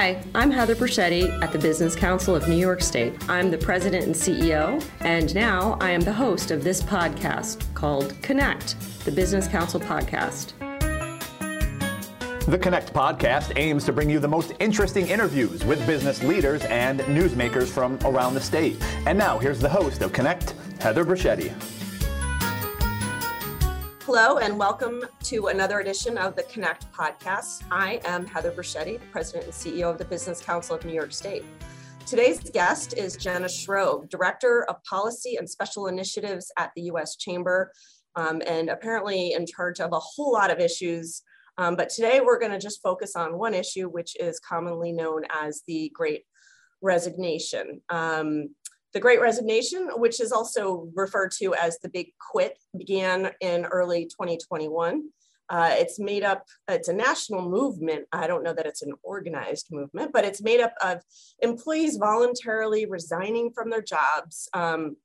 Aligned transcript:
Hi, 0.00 0.22
I'm 0.32 0.52
Heather 0.52 0.76
Briccetti 0.76 1.42
at 1.42 1.50
the 1.50 1.58
Business 1.58 1.96
Council 1.96 2.36
of 2.36 2.46
New 2.46 2.54
York 2.54 2.82
State. 2.82 3.28
I'm 3.28 3.50
the 3.50 3.58
president 3.58 4.06
and 4.06 4.14
CEO, 4.14 4.80
and 5.00 5.34
now 5.34 5.76
I 5.80 5.90
am 5.90 6.02
the 6.02 6.12
host 6.12 6.52
of 6.52 6.62
this 6.62 6.80
podcast 6.80 7.64
called 7.74 8.14
Connect, 8.22 8.76
the 9.04 9.10
Business 9.10 9.48
Council 9.48 9.80
podcast. 9.80 10.52
The 12.46 12.58
Connect 12.58 12.94
podcast 12.94 13.54
aims 13.56 13.84
to 13.86 13.92
bring 13.92 14.08
you 14.08 14.20
the 14.20 14.28
most 14.28 14.52
interesting 14.60 15.08
interviews 15.08 15.64
with 15.64 15.84
business 15.84 16.22
leaders 16.22 16.64
and 16.66 17.00
newsmakers 17.00 17.66
from 17.66 17.98
around 18.04 18.34
the 18.34 18.40
state. 18.40 18.80
And 19.04 19.18
now, 19.18 19.40
here's 19.40 19.58
the 19.58 19.68
host 19.68 20.02
of 20.02 20.12
Connect, 20.12 20.54
Heather 20.78 21.04
Briccetti. 21.04 21.77
Hello, 24.10 24.38
and 24.38 24.58
welcome 24.58 25.04
to 25.24 25.48
another 25.48 25.80
edition 25.80 26.16
of 26.16 26.34
the 26.34 26.44
Connect 26.44 26.90
podcast. 26.94 27.62
I 27.70 28.00
am 28.06 28.24
Heather 28.24 28.50
Briccetti, 28.50 28.98
President 29.12 29.44
and 29.44 29.52
CEO 29.52 29.90
of 29.90 29.98
the 29.98 30.06
Business 30.06 30.40
Council 30.40 30.76
of 30.76 30.84
New 30.86 30.94
York 30.94 31.12
State. 31.12 31.44
Today's 32.06 32.40
guest 32.48 32.94
is 32.96 33.18
Jenna 33.18 33.50
Shrove, 33.50 34.08
Director 34.08 34.64
of 34.70 34.82
Policy 34.84 35.36
and 35.36 35.46
Special 35.46 35.88
Initiatives 35.88 36.50
at 36.56 36.70
the 36.74 36.84
U.S. 36.84 37.16
Chamber, 37.16 37.70
um, 38.16 38.40
and 38.46 38.70
apparently 38.70 39.34
in 39.34 39.44
charge 39.44 39.78
of 39.78 39.92
a 39.92 40.00
whole 40.00 40.32
lot 40.32 40.50
of 40.50 40.58
issues. 40.58 41.20
Um, 41.58 41.76
but 41.76 41.90
today 41.90 42.22
we're 42.24 42.40
going 42.40 42.52
to 42.52 42.58
just 42.58 42.80
focus 42.80 43.14
on 43.14 43.36
one 43.36 43.52
issue, 43.52 43.90
which 43.90 44.16
is 44.18 44.40
commonly 44.40 44.90
known 44.90 45.24
as 45.30 45.60
the 45.66 45.92
Great 45.94 46.22
Resignation. 46.80 47.82
Um, 47.90 48.54
the 48.92 49.00
Great 49.00 49.20
Resignation, 49.20 49.88
which 49.96 50.20
is 50.20 50.32
also 50.32 50.88
referred 50.94 51.32
to 51.32 51.54
as 51.54 51.78
the 51.78 51.88
Big 51.88 52.12
Quit, 52.30 52.58
began 52.76 53.30
in 53.40 53.66
early 53.66 54.04
2021. 54.06 55.08
Uh, 55.50 55.70
it's 55.72 55.98
made 55.98 56.22
up, 56.22 56.44
it's 56.68 56.88
a 56.88 56.92
national 56.92 57.48
movement. 57.48 58.06
I 58.12 58.26
don't 58.26 58.42
know 58.42 58.52
that 58.52 58.66
it's 58.66 58.82
an 58.82 58.92
organized 59.02 59.68
movement, 59.70 60.12
but 60.12 60.24
it's 60.24 60.42
made 60.42 60.60
up 60.60 60.74
of 60.82 61.00
employees 61.40 61.96
voluntarily 61.96 62.86
resigning 62.86 63.50
from 63.52 63.70
their 63.70 63.82
jobs. 63.82 64.48
Um, 64.52 64.96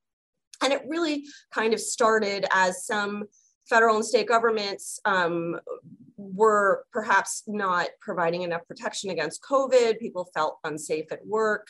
and 0.61 0.73
it 0.73 0.83
really 0.87 1.25
kind 1.53 1.73
of 1.73 1.79
started 1.79 2.45
as 2.51 2.85
some 2.85 3.25
federal 3.69 3.95
and 3.95 4.05
state 4.05 4.27
governments 4.27 4.99
um, 5.05 5.59
were 6.17 6.85
perhaps 6.91 7.43
not 7.47 7.87
providing 8.01 8.41
enough 8.41 8.67
protection 8.67 9.09
against 9.09 9.41
COVID. 9.41 9.99
People 9.99 10.29
felt 10.33 10.59
unsafe 10.63 11.11
at 11.11 11.25
work 11.25 11.67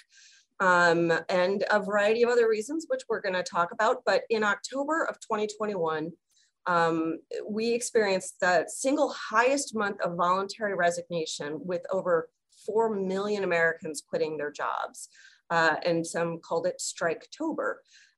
um, 0.60 1.12
and 1.30 1.64
a 1.72 1.80
variety 1.80 2.24
of 2.24 2.30
other 2.30 2.50
reasons, 2.50 2.86
which 2.88 3.04
we're 3.10 3.22
going 3.22 3.34
to 3.34 3.44
talk 3.44 3.72
about. 3.72 3.98
But 4.06 4.24
in 4.30 4.44
October 4.44 5.04
of 5.06 5.20
2021, 5.20 6.12
um, 6.66 7.20
we 7.48 7.74
experienced 7.74 8.40
the 8.40 8.66
single 8.68 9.10
highest 9.10 9.76
month 9.76 10.00
of 10.02 10.16
voluntary 10.16 10.76
resignation 10.76 11.60
with 11.62 11.82
over 11.92 12.30
4 12.66 12.96
million 12.96 13.44
Americans 13.44 14.02
quitting 14.08 14.38
their 14.38 14.52
jobs. 14.52 15.10
Uh, 15.50 15.76
and 15.86 16.08
some 16.08 16.40
called 16.40 16.66
it 16.66 16.82
Striketober. 16.82 17.76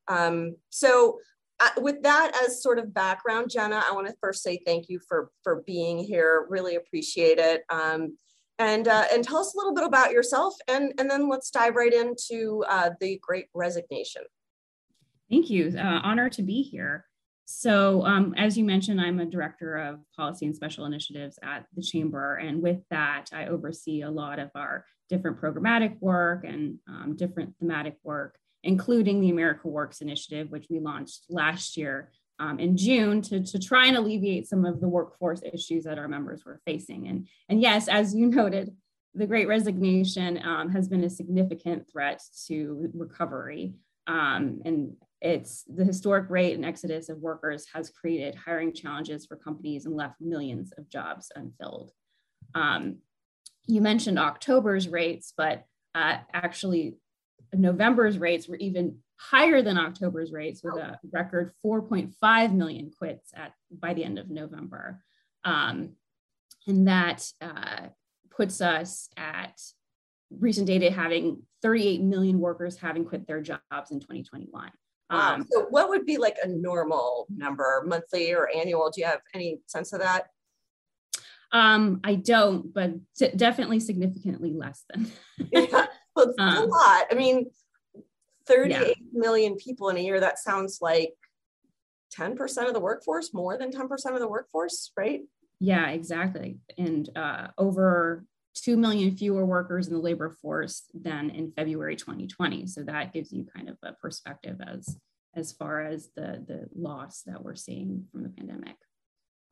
Um, 0.08 0.56
so 0.70 1.18
uh, 1.58 1.70
with 1.78 2.02
that 2.02 2.40
as 2.44 2.62
sort 2.62 2.78
of 2.78 2.94
background, 2.94 3.50
Jenna, 3.50 3.82
I 3.86 3.92
want 3.92 4.06
to 4.06 4.14
first 4.20 4.42
say 4.42 4.60
thank 4.64 4.88
you 4.88 5.00
for, 5.06 5.30
for 5.42 5.62
being 5.66 5.98
here. 5.98 6.46
Really 6.48 6.76
appreciate 6.76 7.38
it. 7.38 7.62
Um, 7.68 8.16
and 8.58 8.88
uh, 8.88 9.04
and 9.12 9.22
tell 9.22 9.38
us 9.38 9.54
a 9.54 9.56
little 9.56 9.74
bit 9.74 9.84
about 9.84 10.12
yourself 10.12 10.54
and 10.68 10.92
and 10.98 11.10
then 11.10 11.28
let's 11.28 11.50
dive 11.50 11.76
right 11.76 11.92
into 11.92 12.64
uh, 12.68 12.90
the 13.00 13.18
great 13.22 13.46
resignation. 13.54 14.22
Thank 15.30 15.50
you. 15.50 15.74
Uh, 15.76 16.00
honor 16.02 16.30
to 16.30 16.42
be 16.42 16.62
here. 16.62 17.06
So 17.46 18.04
um, 18.04 18.34
as 18.36 18.58
you 18.58 18.64
mentioned 18.64 19.00
i'm 19.00 19.20
a 19.20 19.26
director 19.26 19.76
of 19.76 20.00
policy 20.16 20.46
and 20.46 20.56
special 20.56 20.84
initiatives 20.84 21.38
at 21.42 21.66
the 21.74 21.82
chamber. 21.82 22.36
And 22.36 22.62
with 22.62 22.80
that 22.90 23.26
i 23.32 23.46
oversee 23.46 24.02
a 24.02 24.10
lot 24.10 24.38
of 24.38 24.50
our 24.54 24.84
different 25.08 25.40
programmatic 25.40 26.00
work 26.00 26.44
and 26.44 26.78
um, 26.88 27.14
different 27.16 27.54
thematic 27.58 27.96
work 28.02 28.38
including 28.64 29.20
the 29.20 29.30
america 29.30 29.68
works 29.68 30.00
initiative 30.00 30.50
which 30.50 30.66
we 30.68 30.80
launched 30.80 31.24
last 31.28 31.76
year 31.76 32.10
um, 32.38 32.58
in 32.58 32.76
June 32.76 33.22
to, 33.22 33.42
to 33.42 33.58
try 33.58 33.86
and 33.86 33.96
alleviate 33.96 34.48
some 34.48 34.64
of 34.64 34.80
the 34.80 34.88
workforce 34.88 35.42
issues 35.52 35.84
that 35.84 35.98
our 35.98 36.08
members 36.08 36.44
were 36.44 36.60
facing. 36.66 37.08
And, 37.08 37.28
and 37.48 37.60
yes, 37.60 37.88
as 37.88 38.14
you 38.14 38.26
noted, 38.30 38.74
the 39.14 39.26
great 39.26 39.48
resignation 39.48 40.40
um, 40.44 40.68
has 40.70 40.88
been 40.88 41.04
a 41.04 41.10
significant 41.10 41.90
threat 41.90 42.22
to 42.46 42.90
recovery. 42.94 43.74
Um, 44.06 44.60
and 44.64 44.96
it's 45.22 45.64
the 45.64 45.84
historic 45.84 46.28
rate 46.28 46.54
and 46.54 46.64
exodus 46.64 47.08
of 47.08 47.18
workers 47.18 47.66
has 47.72 47.90
created 47.90 48.34
hiring 48.34 48.74
challenges 48.74 49.24
for 49.24 49.36
companies 49.36 49.86
and 49.86 49.96
left 49.96 50.20
millions 50.20 50.72
of 50.76 50.88
jobs 50.90 51.32
unfilled. 51.34 51.92
Um, 52.54 52.98
you 53.66 53.80
mentioned 53.80 54.18
October's 54.18 54.86
rates, 54.88 55.32
but 55.36 55.64
uh, 55.94 56.18
actually 56.32 56.96
November's 57.54 58.18
rates 58.18 58.46
were 58.48 58.56
even 58.56 58.98
higher 59.16 59.62
than 59.62 59.78
October's 59.78 60.32
rates 60.32 60.62
with 60.62 60.76
a 60.76 60.98
record 61.10 61.52
4.5 61.64 62.54
million 62.54 62.90
quits 62.98 63.30
at 63.34 63.52
by 63.70 63.94
the 63.94 64.04
end 64.04 64.18
of 64.18 64.30
November. 64.30 65.02
Um, 65.44 65.92
and 66.66 66.88
that 66.88 67.30
uh, 67.40 67.88
puts 68.30 68.60
us 68.60 69.08
at 69.16 69.60
recent 70.30 70.66
data 70.66 70.90
having 70.90 71.42
38 71.62 72.02
million 72.02 72.40
workers 72.40 72.76
having 72.76 73.04
quit 73.04 73.26
their 73.26 73.40
jobs 73.40 73.90
in 73.90 74.00
2021. 74.00 74.70
Wow. 75.08 75.34
Um, 75.34 75.46
so 75.50 75.66
what 75.70 75.88
would 75.88 76.04
be 76.04 76.18
like 76.18 76.36
a 76.42 76.48
normal 76.48 77.26
number, 77.34 77.84
monthly 77.86 78.34
or 78.34 78.50
annual? 78.54 78.90
Do 78.90 79.00
you 79.00 79.06
have 79.06 79.20
any 79.34 79.60
sense 79.66 79.92
of 79.92 80.00
that? 80.00 80.28
Um, 81.52 82.00
I 82.02 82.16
don't, 82.16 82.74
but 82.74 82.92
definitely 83.36 83.80
significantly 83.80 84.52
less 84.52 84.84
than. 84.90 85.10
yeah, 85.52 85.86
well, 86.14 86.28
it's 86.28 86.34
um, 86.38 86.56
a 86.56 86.64
lot. 86.64 87.06
I 87.10 87.14
mean, 87.14 87.46
Thirty-eight 88.46 88.96
yeah. 88.98 89.20
million 89.20 89.56
people 89.56 89.88
in 89.88 89.96
a 89.96 90.00
year, 90.00 90.20
that 90.20 90.38
sounds 90.38 90.78
like 90.80 91.14
10% 92.16 92.68
of 92.68 92.74
the 92.74 92.80
workforce, 92.80 93.34
more 93.34 93.58
than 93.58 93.70
10% 93.70 93.90
of 94.14 94.20
the 94.20 94.28
workforce, 94.28 94.92
right? 94.96 95.22
Yeah, 95.60 95.88
exactly. 95.90 96.58
And 96.78 97.08
uh, 97.16 97.48
over 97.58 98.24
2 98.54 98.76
million 98.76 99.16
fewer 99.16 99.44
workers 99.44 99.88
in 99.88 99.94
the 99.94 100.00
labor 100.00 100.30
force 100.30 100.84
than 100.94 101.30
in 101.30 101.52
February 101.52 101.96
2020. 101.96 102.66
So 102.66 102.82
that 102.84 103.12
gives 103.12 103.32
you 103.32 103.46
kind 103.54 103.68
of 103.68 103.76
a 103.82 103.92
perspective 103.92 104.60
as 104.66 104.98
as 105.34 105.52
far 105.52 105.82
as 105.82 106.08
the 106.16 106.42
the 106.48 106.66
loss 106.74 107.22
that 107.26 107.44
we're 107.44 107.54
seeing 107.54 108.06
from 108.10 108.22
the 108.22 108.30
pandemic. 108.30 108.76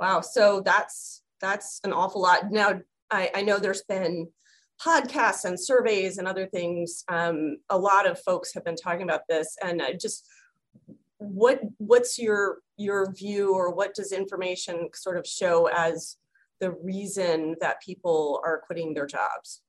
Wow. 0.00 0.22
So 0.22 0.62
that's 0.65 1.22
that's 1.41 1.81
an 1.84 1.93
awful 1.93 2.22
lot. 2.22 2.50
Now 2.50 2.81
I, 3.11 3.31
I 3.34 3.43
know 3.43 3.59
there's 3.59 3.82
been 3.82 4.28
podcasts 4.84 5.45
and 5.45 5.59
surveys 5.59 6.19
and 6.19 6.28
other 6.28 6.47
things, 6.47 7.05
um, 7.09 7.56
a 7.71 7.78
lot 7.78 8.06
of 8.06 8.21
folks 8.21 8.53
have 8.53 8.65
been 8.65 8.77
talking 8.77 9.03
about 9.03 9.22
this. 9.28 9.56
And 9.62 9.81
uh, 9.81 9.93
just 9.95 10.28
what 11.19 11.61
what's 11.78 12.19
your 12.19 12.59
your 12.77 13.12
view, 13.12 13.55
or 13.55 13.73
what 13.75 13.94
does 13.94 14.12
information 14.12 14.89
sort 14.94 15.17
of 15.17 15.27
show 15.27 15.69
as 15.69 16.17
the 16.61 16.73
reason 16.73 17.56
that 17.61 17.83
people 17.83 18.41
are 18.44 18.62
quitting 18.67 18.94
their 18.94 19.06
jobs? 19.06 19.62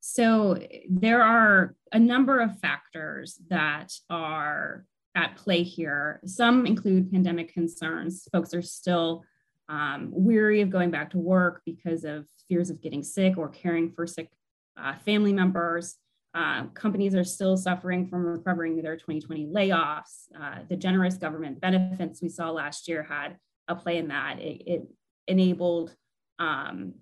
So 0.00 0.58
there 0.88 1.22
are 1.22 1.74
a 1.92 1.98
number 1.98 2.40
of 2.40 2.58
factors 2.60 3.40
that 3.48 3.92
are 4.10 4.84
at 5.14 5.36
play 5.36 5.62
here. 5.62 6.20
Some 6.26 6.66
include 6.66 7.10
pandemic 7.10 7.52
concerns. 7.52 8.28
Folks 8.32 8.52
are 8.52 8.62
still 8.62 9.24
um, 9.68 10.08
weary 10.12 10.60
of 10.60 10.70
going 10.70 10.90
back 10.90 11.10
to 11.10 11.18
work 11.18 11.62
because 11.64 12.04
of 12.04 12.26
fears 12.48 12.70
of 12.70 12.80
getting 12.80 13.02
sick 13.02 13.36
or 13.36 13.48
caring 13.48 13.90
for 13.90 14.06
sick 14.06 14.30
uh, 14.76 14.94
family 15.04 15.32
members. 15.32 15.96
Uh, 16.34 16.64
companies 16.74 17.14
are 17.14 17.24
still 17.24 17.56
suffering 17.56 18.08
from 18.08 18.26
recovering 18.26 18.82
their 18.82 18.96
2020 18.96 19.46
layoffs. 19.46 20.26
Uh, 20.38 20.58
the 20.68 20.76
generous 20.76 21.14
government 21.14 21.60
benefits 21.60 22.20
we 22.20 22.28
saw 22.28 22.50
last 22.50 22.88
year 22.88 23.04
had 23.04 23.36
a 23.68 23.74
play 23.74 23.98
in 23.98 24.08
that. 24.08 24.40
It, 24.40 24.62
it 24.66 24.82
enabled 25.28 25.94
um, 26.38 26.94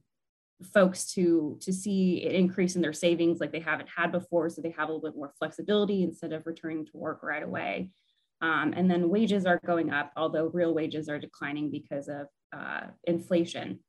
folks 0.73 1.13
to, 1.15 1.59
to 1.63 1.73
see 1.73 2.25
an 2.27 2.33
increase 2.33 2.77
in 2.77 2.83
their 2.83 2.93
savings 2.93 3.41
like 3.41 3.53
they 3.53 3.61
haven't 3.61 3.89
had 3.89 4.13
before, 4.13 4.51
so 4.51 4.61
they 4.61 4.75
have 4.77 4.89
a 4.89 4.93
little 4.93 5.11
bit 5.11 5.17
more 5.17 5.33
flexibility 5.39 6.03
instead 6.03 6.33
of 6.33 6.47
returning 6.47 6.85
to 6.85 6.97
work 6.97 7.23
right 7.23 7.43
away. 7.43 7.91
Um, 8.43 8.75
and 8.77 8.91
then 8.91 9.09
wages 9.09 9.47
are 9.47 9.61
going 9.65 9.91
up, 9.91 10.13
although 10.17 10.51
real 10.53 10.75
wages 10.75 11.09
are 11.09 11.19
declining 11.19 11.71
because 11.71 12.09
of 12.09 12.27
uh, 12.53 12.89
inflation. 13.05 13.81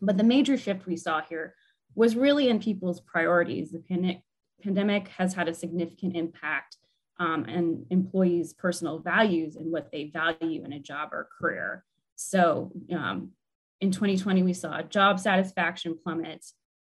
But 0.00 0.16
the 0.16 0.24
major 0.24 0.56
shift 0.56 0.86
we 0.86 0.96
saw 0.96 1.20
here 1.20 1.54
was 1.94 2.16
really 2.16 2.48
in 2.48 2.60
people's 2.60 3.00
priorities. 3.00 3.70
The 3.70 3.80
pandemic, 3.80 4.22
pandemic 4.62 5.08
has 5.08 5.34
had 5.34 5.48
a 5.48 5.54
significant 5.54 6.16
impact 6.16 6.76
um, 7.18 7.44
and 7.46 7.84
employees' 7.90 8.52
personal 8.52 9.00
values 9.00 9.56
and 9.56 9.72
what 9.72 9.90
they 9.90 10.04
value 10.04 10.64
in 10.64 10.72
a 10.72 10.78
job 10.78 11.12
or 11.12 11.28
career. 11.40 11.84
So 12.14 12.72
um, 12.92 13.32
in 13.80 13.90
2020, 13.90 14.42
we 14.42 14.52
saw 14.52 14.82
job 14.82 15.18
satisfaction 15.18 15.98
plummet 16.00 16.44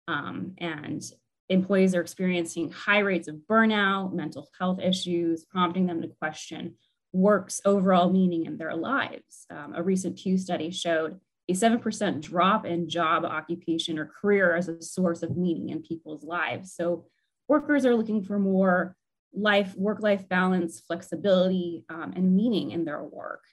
um, 0.07 0.53
and 0.57 1.01
employees 1.49 1.95
are 1.95 2.01
experiencing 2.01 2.71
high 2.71 2.99
rates 2.99 3.27
of 3.27 3.35
burnout, 3.49 4.13
mental 4.13 4.49
health 4.59 4.79
issues, 4.79 5.45
prompting 5.45 5.85
them 5.85 6.01
to 6.01 6.07
question 6.07 6.75
work's 7.17 7.59
overall 7.65 8.11
meaning 8.11 8.45
in 8.45 8.57
their 8.57 8.75
lives. 8.75 9.47
Um, 9.49 9.73
a 9.75 9.81
recent 9.81 10.17
Pew 10.17 10.37
study 10.37 10.69
showed 10.69 11.19
a 11.49 11.53
7% 11.53 12.21
drop 12.21 12.65
in 12.65 12.87
job 12.87 13.25
occupation 13.25 13.97
or 13.97 14.05
career 14.05 14.55
as 14.55 14.67
a 14.67 14.81
source 14.81 15.23
of 15.23 15.35
meaning 15.35 15.69
in 15.69 15.81
people's 15.81 16.23
lives. 16.23 16.73
So 16.73 17.05
workers 17.47 17.85
are 17.85 17.95
looking 17.95 18.23
for 18.23 18.37
more 18.37 18.95
life, 19.33 19.75
work 19.75 20.01
life 20.01 20.29
balance, 20.29 20.79
flexibility, 20.81 21.85
um, 21.89 22.13
and 22.15 22.35
meaning 22.35 22.71
in 22.71 22.85
their 22.85 23.03
work. 23.03 23.43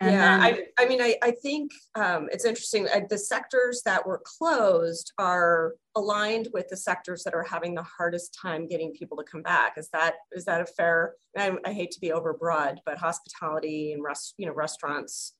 And 0.00 0.12
yeah, 0.12 0.38
then, 0.38 0.40
I, 0.78 0.82
I 0.82 0.86
mean, 0.86 1.00
I, 1.00 1.16
I 1.22 1.30
think 1.30 1.72
um, 1.94 2.28
it's 2.30 2.44
interesting. 2.44 2.86
Uh, 2.86 3.00
the 3.08 3.16
sectors 3.16 3.80
that 3.86 4.06
were 4.06 4.20
closed 4.24 5.12
are 5.16 5.74
aligned 5.94 6.48
with 6.52 6.68
the 6.68 6.76
sectors 6.76 7.24
that 7.24 7.32
are 7.32 7.42
having 7.42 7.74
the 7.74 7.82
hardest 7.82 8.36
time 8.40 8.68
getting 8.68 8.92
people 8.92 9.16
to 9.16 9.24
come 9.24 9.40
back. 9.40 9.78
Is 9.78 9.88
that 9.94 10.16
is 10.32 10.44
that 10.44 10.60
a 10.60 10.66
fair? 10.66 11.14
I, 11.36 11.56
I 11.64 11.72
hate 11.72 11.92
to 11.92 12.00
be 12.00 12.10
overbroad, 12.10 12.78
but 12.84 12.98
hospitality 12.98 13.92
and 13.92 14.02
rest, 14.02 14.34
you 14.36 14.46
know, 14.46 14.52
restaurants, 14.52 15.32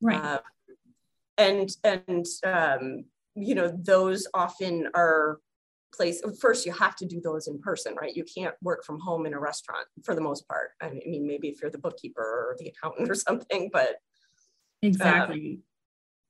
right? 0.00 0.20
Uh, 0.20 0.40
and 1.38 1.70
and 1.84 2.26
um, 2.42 3.04
you 3.36 3.54
know, 3.54 3.72
those 3.84 4.26
often 4.34 4.88
are 4.94 5.38
place 5.92 6.22
first 6.40 6.66
you 6.66 6.72
have 6.72 6.96
to 6.96 7.06
do 7.06 7.20
those 7.20 7.46
in 7.48 7.58
person 7.58 7.94
right? 7.94 8.16
You 8.16 8.24
can't 8.24 8.54
work 8.62 8.84
from 8.84 8.98
home 9.00 9.26
in 9.26 9.34
a 9.34 9.40
restaurant 9.40 9.86
for 10.02 10.14
the 10.14 10.20
most 10.20 10.46
part. 10.48 10.70
I 10.80 10.90
mean 10.90 11.26
maybe 11.26 11.48
if 11.48 11.60
you're 11.60 11.70
the 11.70 11.78
bookkeeper 11.78 12.22
or 12.22 12.56
the 12.58 12.68
accountant 12.68 13.10
or 13.10 13.14
something 13.28 13.70
but 13.72 13.96
exactly. 14.82 15.58
Um, 15.58 15.62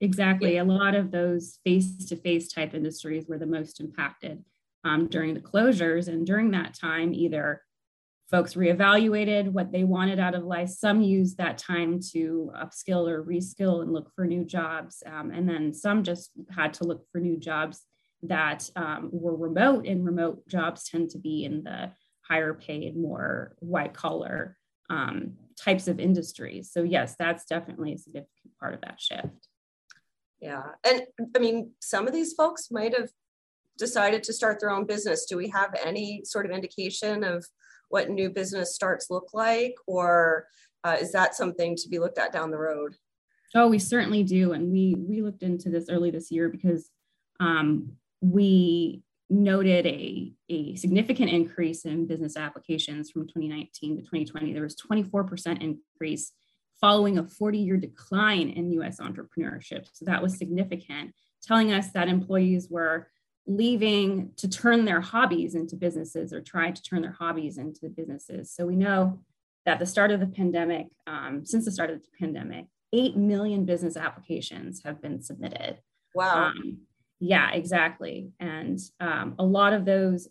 exactly. 0.00 0.54
yeah. 0.54 0.62
a 0.62 0.64
lot 0.64 0.94
of 0.94 1.10
those 1.10 1.58
face-to-face 1.64 2.52
type 2.52 2.74
industries 2.74 3.26
were 3.28 3.38
the 3.38 3.46
most 3.46 3.80
impacted 3.80 4.44
um, 4.84 5.06
during 5.06 5.34
the 5.34 5.40
closures 5.40 6.08
and 6.08 6.26
during 6.26 6.50
that 6.50 6.74
time 6.74 7.14
either 7.14 7.62
folks 8.30 8.54
reevaluated 8.54 9.52
what 9.52 9.70
they 9.70 9.84
wanted 9.84 10.18
out 10.18 10.34
of 10.34 10.42
life 10.42 10.70
some 10.70 11.02
used 11.02 11.36
that 11.36 11.58
time 11.58 12.00
to 12.00 12.50
upskill 12.56 13.08
or 13.08 13.22
reskill 13.22 13.82
and 13.82 13.92
look 13.92 14.10
for 14.14 14.26
new 14.26 14.44
jobs 14.44 15.02
um, 15.06 15.30
and 15.30 15.48
then 15.48 15.72
some 15.72 16.02
just 16.02 16.30
had 16.50 16.72
to 16.72 16.84
look 16.84 17.04
for 17.12 17.20
new 17.20 17.36
jobs 17.36 17.82
that 18.22 18.70
um, 18.76 19.10
were 19.12 19.36
remote, 19.36 19.86
and 19.86 20.04
remote 20.04 20.46
jobs 20.48 20.88
tend 20.88 21.10
to 21.10 21.19
be 21.19 21.44
in 21.44 21.64
the 21.64 21.92
higher 22.28 22.54
paid, 22.54 22.96
more 22.96 23.56
white 23.58 23.94
collar 23.94 24.56
um, 24.90 25.32
types 25.60 25.88
of 25.88 25.98
industries. 25.98 26.70
So, 26.72 26.82
yes, 26.82 27.16
that's 27.19 27.44
definitely 27.44 27.94
a 27.94 27.98
significant 27.98 28.58
part 28.60 28.74
of 28.74 28.80
that 28.82 29.00
shift. 29.00 29.48
Yeah. 30.40 30.62
And 30.84 31.02
I 31.36 31.38
mean, 31.38 31.72
some 31.80 32.06
of 32.06 32.12
these 32.12 32.32
folks 32.32 32.69
might 32.70 32.96
have 32.96 33.10
decided 33.78 34.22
to 34.24 34.32
start 34.32 34.60
their 34.60 34.70
own 34.70 34.86
business. 34.86 35.24
Do 35.24 35.36
we 35.36 35.48
have 35.48 35.74
any 35.84 36.22
sort 36.24 36.46
of 36.46 36.52
indication 36.52 37.24
of 37.24 37.46
what 37.88 38.10
new 38.10 38.30
business 38.30 38.74
starts 38.74 39.10
look 39.10 39.30
like? 39.32 39.74
Or 39.86 40.46
uh, 40.84 40.96
is 41.00 41.12
that 41.12 41.34
something 41.34 41.76
to 41.76 41.88
be 41.88 41.98
looked 41.98 42.19
at 42.19 42.32
down 42.32 42.50
the 42.50 42.58
road? 42.58 42.96
Oh, 43.54 43.69
we 43.69 43.78
certainly 43.78 44.22
do. 44.22 44.52
And 44.52 44.72
we 44.72 44.96
we 44.98 45.22
looked 45.22 45.42
into 45.42 45.69
this 45.69 45.88
early 45.90 46.10
this 46.10 46.30
year 46.30 46.48
because 46.48 46.88
um, 47.38 47.92
we 48.22 49.02
noted 49.28 49.86
a, 49.86 50.32
a 50.48 50.74
significant 50.76 51.30
increase 51.30 51.84
in 51.84 52.06
business 52.06 52.36
applications 52.36 53.10
from 53.10 53.26
2019 53.26 53.96
to 53.96 54.02
2020. 54.02 54.52
There 54.52 54.62
was 54.62 54.76
24% 54.76 55.62
increase 55.62 56.32
following 56.80 57.19
a 57.19 57.26
40 57.26 57.58
year 57.58 57.76
decline 57.76 58.50
in 58.50 58.72
US 58.72 58.98
entrepreneurship. 59.00 59.86
So 59.92 60.04
that 60.04 60.22
was 60.22 60.36
significant, 60.36 61.14
telling 61.42 61.72
us 61.72 61.90
that 61.92 62.08
employees 62.08 62.69
were 62.70 63.08
leaving 63.46 64.30
to 64.36 64.48
turn 64.48 64.84
their 64.84 65.00
hobbies 65.00 65.54
into 65.54 65.76
businesses 65.76 66.32
or 66.32 66.40
try 66.40 66.70
to 66.70 66.82
turn 66.82 67.02
their 67.02 67.16
hobbies 67.19 67.58
into 67.58 67.88
businesses. 67.88 68.52
So 68.54 68.66
we 68.66 68.76
know 68.76 69.20
that 69.66 69.78
the 69.78 69.86
start 69.86 70.10
of 70.10 70.20
the 70.20 70.26
pandemic, 70.26 70.88
um, 71.06 71.44
since 71.44 71.64
the 71.64 71.72
start 71.72 71.90
of 71.90 72.00
the 72.00 72.08
pandemic, 72.19 72.66
8 72.92 73.16
million 73.16 73.64
business 73.64 73.96
applications 73.96 74.82
have 74.84 75.00
been 75.00 75.22
submitted. 75.22 75.78
Wow. 76.14 76.46
Um, 76.46 76.82
yeah, 77.24 77.52
exactly. 77.52 78.32
And 78.40 78.80
um, 78.98 79.36
a 79.38 79.44
lot 79.44 79.74
of 79.74 79.84
those 79.84 80.28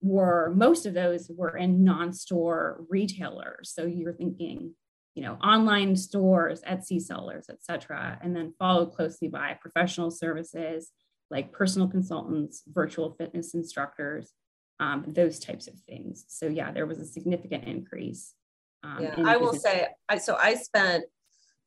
were, 0.00 0.52
most 0.56 0.86
of 0.86 0.92
those 0.92 1.30
were 1.30 1.56
in 1.56 1.84
non 1.84 2.12
store 2.12 2.84
retailers. 2.88 3.72
So 3.72 3.86
you're 3.86 4.12
thinking, 4.12 4.74
you 5.14 5.22
know, 5.22 5.34
online 5.34 5.94
stores, 5.94 6.60
Etsy 6.68 7.00
sellers, 7.00 7.46
et 7.48 7.62
cetera, 7.62 8.18
and 8.20 8.34
then 8.34 8.54
followed 8.58 8.92
closely 8.92 9.28
by 9.28 9.56
professional 9.60 10.10
services 10.10 10.90
like 11.30 11.52
personal 11.52 11.86
consultants, 11.86 12.64
virtual 12.66 13.12
fitness 13.12 13.54
instructors, 13.54 14.32
um, 14.80 15.04
those 15.06 15.38
types 15.38 15.68
of 15.68 15.74
things. 15.88 16.24
So 16.26 16.48
yeah, 16.48 16.72
there 16.72 16.86
was 16.86 16.98
a 16.98 17.06
significant 17.06 17.68
increase. 17.68 18.34
Um, 18.82 18.98
yeah, 19.00 19.14
I 19.24 19.36
will 19.36 19.54
say, 19.54 19.86
I, 20.08 20.18
so 20.18 20.36
I 20.36 20.56
spent 20.56 21.04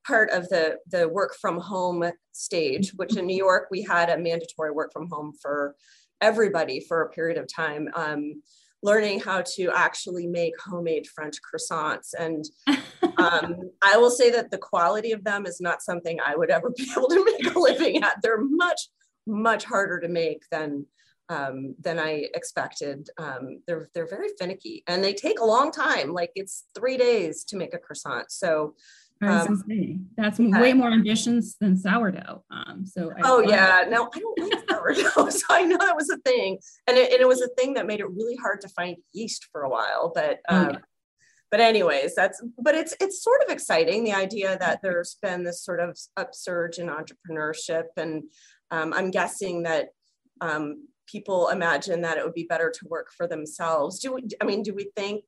part 0.06 0.30
of 0.32 0.48
the 0.50 0.78
the 0.92 1.08
work 1.08 1.36
from 1.40 1.60
home 1.60 2.04
stage 2.32 2.92
which 2.96 3.18
in 3.18 3.26
new 3.26 3.36
york 3.36 3.68
we 3.72 3.82
had 3.82 4.10
a 4.10 4.18
mandatory 4.18 4.72
work 4.72 4.92
from 4.94 5.08
home 5.10 5.34
for 5.42 5.76
everybody 6.22 6.80
for 6.80 7.02
a 7.02 7.10
period 7.10 7.38
of 7.38 7.48
time 7.54 7.90
um, 7.96 8.42
learning 8.84 9.20
how 9.20 9.42
to 9.42 9.72
actually 9.74 10.28
make 10.28 10.54
homemade 10.60 11.08
french 11.08 11.38
croissants 11.42 12.14
and 12.18 12.46
um, 13.18 13.56
i 13.82 13.98
will 13.98 14.12
say 14.12 14.30
that 14.30 14.52
the 14.52 14.58
quality 14.58 15.12
of 15.12 15.24
them 15.24 15.46
is 15.46 15.60
not 15.60 15.82
something 15.82 16.20
i 16.26 16.36
would 16.36 16.50
ever 16.50 16.70
be 16.78 16.88
able 16.96 17.08
to 17.08 17.26
make 17.26 17.56
a 17.56 17.60
living 17.60 18.04
at 18.04 18.18
they're 18.22 18.42
much 18.42 18.90
much 19.28 19.66
harder 19.66 20.00
to 20.00 20.08
make 20.08 20.44
than 20.52 20.86
um, 21.30 21.76
than 21.82 21.98
I 21.98 22.28
expected. 22.34 23.10
Um, 23.18 23.62
they're 23.66 23.90
they're 23.94 24.08
very 24.08 24.30
finicky 24.40 24.84
and 24.88 25.04
they 25.04 25.14
take 25.14 25.40
a 25.40 25.46
long 25.46 25.72
time. 25.72 26.14
Like 26.14 26.32
it's 26.36 26.66
three 26.76 26.98
days 26.98 27.44
to 27.46 27.58
make 27.58 27.74
a 27.74 27.80
croissant. 27.80 28.32
So 28.32 28.76
um, 29.22 29.64
That's 30.18 30.40
yeah. 30.40 30.62
way 30.62 30.74
more 30.74 30.92
ambitious 30.92 31.56
than 31.60 31.78
sourdough. 31.78 32.44
Um, 32.52 32.86
so 32.86 33.12
I 33.12 33.22
oh 33.24 33.40
yeah, 33.42 33.86
no, 33.88 34.10
I 34.14 34.20
don't 34.20 34.40
like 34.40 34.70
sourdough, 34.70 35.30
so 35.30 35.46
I 35.50 35.64
know 35.64 35.78
that 35.78 35.96
was 35.96 36.10
a 36.10 36.18
thing, 36.18 36.60
and 36.88 36.98
it, 36.98 37.14
and 37.14 37.22
it 37.22 37.28
was 37.28 37.42
a 37.42 37.48
thing 37.50 37.76
that 37.76 37.88
made 37.88 38.02
it 38.02 38.10
really 38.10 38.36
hard 38.36 38.62
to 38.62 38.70
find 38.70 38.98
yeast 39.14 39.48
for 39.52 39.62
a 39.62 39.70
while. 39.70 40.12
But 40.14 40.40
oh, 40.50 40.56
um, 40.56 40.66
oh, 40.68 40.72
yeah. 40.74 40.80
but 41.50 41.60
anyways, 41.62 42.14
that's 42.14 42.42
but 42.60 42.76
it's 42.76 42.94
it's 43.00 43.24
sort 43.24 43.42
of 43.44 43.52
exciting 43.52 44.04
the 44.04 44.14
idea 44.14 44.58
that 44.60 44.82
there's 44.84 45.18
been 45.22 45.44
this 45.44 45.64
sort 45.64 45.80
of 45.80 45.98
upsurge 46.18 46.78
in 46.78 46.88
entrepreneurship, 46.88 47.86
and 47.96 48.24
um, 48.72 48.94
I'm 48.94 49.12
guessing 49.12 49.64
that 49.64 49.90
um, 50.42 50.88
people 51.08 51.50
imagine 51.50 52.02
that 52.02 52.18
it 52.18 52.26
would 52.26 52.34
be 52.34 52.48
better 52.50 52.70
to 52.70 52.88
work 52.88 53.12
for 53.16 53.28
themselves. 53.28 54.00
Do 54.00 54.14
we, 54.14 54.24
I 54.42 54.46
mean, 54.46 54.62
do 54.62 54.74
we 54.74 54.90
think 54.96 55.24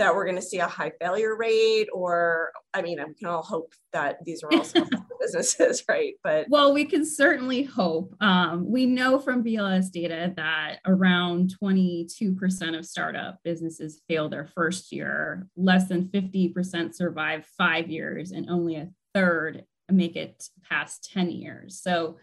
that 0.00 0.14
we're 0.14 0.24
going 0.24 0.36
to 0.36 0.42
see 0.42 0.58
a 0.58 0.66
high 0.66 0.90
failure 1.00 1.36
rate 1.36 1.88
or 1.92 2.50
i 2.74 2.82
mean 2.82 2.98
we 3.06 3.14
can 3.14 3.28
all 3.28 3.42
hope 3.42 3.72
that 3.92 4.24
these 4.24 4.42
are 4.42 4.52
also 4.52 4.84
businesses 5.20 5.84
right? 5.88 6.14
But 6.24 6.46
well 6.48 6.72
we 6.72 6.84
can 6.86 7.04
certainly 7.04 7.62
hope 7.62 8.14
um, 8.20 8.68
we 8.68 8.86
know 8.86 9.18
from 9.18 9.44
bls 9.44 9.90
data 9.92 10.32
that 10.36 10.78
around 10.86 11.54
22% 11.62 12.78
of 12.78 12.86
startup 12.86 13.38
businesses 13.44 14.00
fail 14.08 14.28
their 14.28 14.46
first 14.46 14.90
year 14.90 15.46
less 15.56 15.88
than 15.88 16.08
50% 16.08 16.94
survive 16.94 17.46
five 17.58 17.88
years 17.88 18.32
and 18.32 18.48
only 18.48 18.76
a 18.76 18.88
third 19.14 19.64
make 19.92 20.16
it 20.16 20.48
past 20.68 21.10
10 21.12 21.30
years. 21.30 21.80
So 21.82 22.16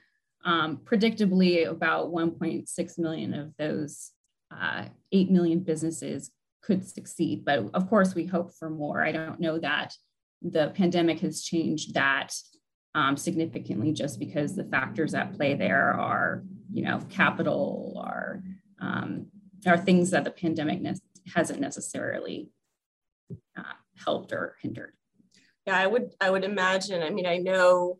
um, 0.46 0.78
predictably 0.84 1.68
about 1.68 2.12
1.6 2.12 3.00
million 3.00 3.34
of 3.34 3.54
those 3.58 4.12
uh, 4.52 4.86
8 5.12 5.32
million 5.32 5.60
businesses 5.60 6.32
could 6.68 6.86
succeed. 6.86 7.46
But 7.46 7.70
of 7.74 7.90
course, 7.90 8.14
we 8.14 8.26
hope 8.26 8.54
for 8.54 8.70
more. 8.70 9.02
I 9.02 9.14
don't 9.14 9.40
know 9.40 9.58
that 9.60 9.94
the 10.42 10.72
pandemic 10.76 11.22
has 11.22 11.42
changed 11.42 11.94
that 11.94 12.34
um, 12.94 13.16
significantly 13.16 13.94
just 13.94 14.20
because 14.20 14.56
the 14.56 14.66
factors 14.66 15.14
at 15.14 15.34
play 15.34 15.56
there 15.56 15.94
are, 15.94 16.44
you 16.72 16.84
know, 16.84 17.00
capital 17.10 18.04
are, 18.06 18.44
um, 18.82 19.28
are 19.66 19.78
things 19.78 20.12
that 20.12 20.26
the 20.26 20.32
pandemic 20.32 20.82
ne- 20.82 20.94
hasn't 21.34 21.62
necessarily 21.62 22.50
uh, 23.58 23.78
helped 24.04 24.34
or 24.34 24.58
hindered. 24.62 24.94
Yeah, 25.66 25.78
I 25.78 25.88
would, 25.88 26.12
I 26.20 26.30
would 26.30 26.44
imagine. 26.44 27.02
I 27.02 27.10
mean, 27.10 27.26
I 27.26 27.38
know 27.38 28.00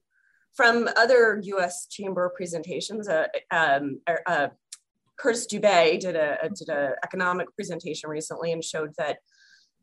from 0.56 0.90
other 0.98 1.40
U.S. 1.44 1.88
Chamber 1.88 2.32
presentations, 2.36 3.08
uh, 3.08 3.28
um, 3.52 4.02
uh, 4.26 4.48
Curtis 5.18 5.48
Dubay 5.48 6.00
did 6.00 6.16
a, 6.16 6.38
did 6.56 6.70
an 6.70 6.94
economic 7.04 7.54
presentation 7.56 8.10
recently 8.10 8.52
and 8.52 8.64
showed 8.64 8.94
that 8.98 9.18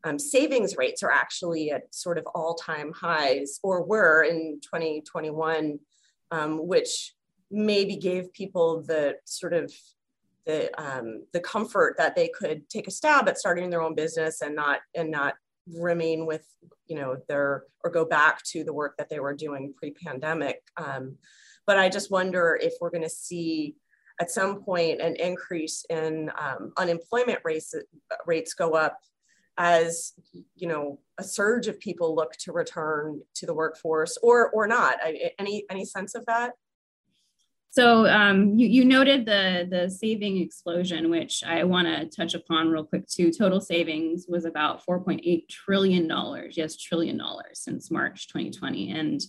um, 0.03 0.19
savings 0.19 0.77
rates 0.77 1.03
are 1.03 1.11
actually 1.11 1.71
at 1.71 1.93
sort 1.93 2.17
of 2.17 2.27
all-time 2.35 2.93
highs 2.93 3.59
or 3.63 3.83
were 3.83 4.23
in 4.23 4.59
2021, 4.61 5.79
um, 6.31 6.67
which 6.67 7.13
maybe 7.51 7.95
gave 7.97 8.31
people 8.33 8.83
the 8.83 9.15
sort 9.25 9.53
of 9.53 9.73
the 10.45 10.69
um, 10.79 11.23
the 11.33 11.39
comfort 11.39 11.95
that 11.97 12.15
they 12.15 12.27
could 12.27 12.69
take 12.69 12.87
a 12.87 12.91
stab 12.91 13.27
at 13.27 13.37
starting 13.37 13.69
their 13.69 13.81
own 13.81 13.95
business 13.95 14.41
and 14.41 14.55
not 14.55 14.79
and 14.93 15.09
not 15.09 15.33
remain 15.73 16.27
with 16.27 16.47
you 16.87 16.95
know 16.95 17.17
their 17.27 17.63
or 17.83 17.89
go 17.89 18.05
back 18.05 18.43
to 18.43 18.63
the 18.63 18.73
work 18.73 18.95
that 18.97 19.09
they 19.09 19.19
were 19.19 19.33
doing 19.33 19.73
pre-pandemic. 19.75 20.61
Um, 20.77 21.17
but 21.65 21.79
I 21.79 21.89
just 21.89 22.11
wonder 22.11 22.59
if 22.61 22.73
we're 22.79 22.91
going 22.91 23.01
to 23.01 23.09
see 23.09 23.75
at 24.19 24.31
some 24.31 24.63
point 24.63 25.01
an 25.01 25.15
increase 25.15 25.85
in 25.89 26.31
um, 26.39 26.71
unemployment 26.77 27.39
rates 27.43 27.73
rates 28.25 28.53
go 28.53 28.73
up 28.73 28.99
as 29.57 30.13
you 30.55 30.67
know 30.67 30.99
a 31.17 31.23
surge 31.23 31.67
of 31.67 31.79
people 31.79 32.15
look 32.15 32.33
to 32.33 32.51
return 32.51 33.21
to 33.35 33.45
the 33.45 33.53
workforce 33.53 34.17
or 34.21 34.49
or 34.49 34.67
not. 34.67 34.97
I, 35.01 35.31
any 35.39 35.65
any 35.69 35.85
sense 35.85 36.15
of 36.15 36.25
that? 36.25 36.53
So 37.69 38.07
um, 38.07 38.57
you, 38.57 38.67
you 38.67 38.85
noted 38.85 39.25
the 39.25 39.67
the 39.69 39.89
saving 39.89 40.37
explosion 40.37 41.09
which 41.09 41.43
i 41.45 41.63
want 41.63 41.87
to 41.87 42.05
touch 42.05 42.33
upon 42.33 42.69
real 42.69 42.85
quick 42.85 43.07
too. 43.07 43.31
Total 43.31 43.59
savings 43.61 44.25
was 44.27 44.45
about 44.45 44.85
4.8 44.85 45.47
trillion 45.49 46.07
dollars 46.07 46.55
yes 46.57 46.77
trillion 46.77 47.17
dollars 47.17 47.59
since 47.59 47.91
march 47.91 48.27
2020 48.27 48.91
and 48.91 49.21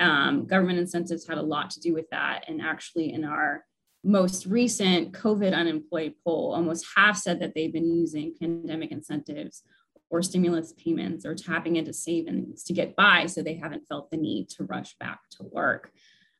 um, 0.00 0.46
government 0.46 0.80
incentives 0.80 1.28
had 1.28 1.38
a 1.38 1.42
lot 1.42 1.70
to 1.70 1.80
do 1.80 1.92
with 1.92 2.08
that 2.10 2.44
and 2.48 2.60
actually 2.60 3.12
in 3.12 3.24
our 3.24 3.64
most 4.04 4.46
recent 4.46 5.12
COVID 5.12 5.54
unemployed 5.54 6.14
poll, 6.24 6.52
almost 6.54 6.86
half 6.96 7.16
said 7.16 7.40
that 7.40 7.54
they've 7.54 7.72
been 7.72 7.94
using 7.94 8.34
pandemic 8.40 8.90
incentives 8.90 9.62
or 10.10 10.22
stimulus 10.22 10.74
payments 10.76 11.24
or 11.24 11.34
tapping 11.34 11.76
into 11.76 11.92
savings 11.92 12.64
to 12.64 12.72
get 12.72 12.94
by, 12.96 13.26
so 13.26 13.42
they 13.42 13.54
haven't 13.54 13.86
felt 13.86 14.10
the 14.10 14.16
need 14.16 14.48
to 14.50 14.64
rush 14.64 14.94
back 14.98 15.20
to 15.30 15.44
work. 15.44 15.90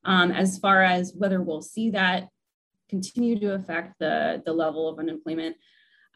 Um, 0.04 0.32
as 0.32 0.58
far 0.58 0.82
as 0.82 1.14
whether 1.16 1.40
we'll 1.40 1.62
see 1.62 1.90
that 1.90 2.28
continue 2.90 3.38
to 3.38 3.54
affect 3.54 3.98
the, 3.98 4.42
the 4.44 4.52
level 4.52 4.88
of 4.88 4.98
unemployment, 4.98 5.56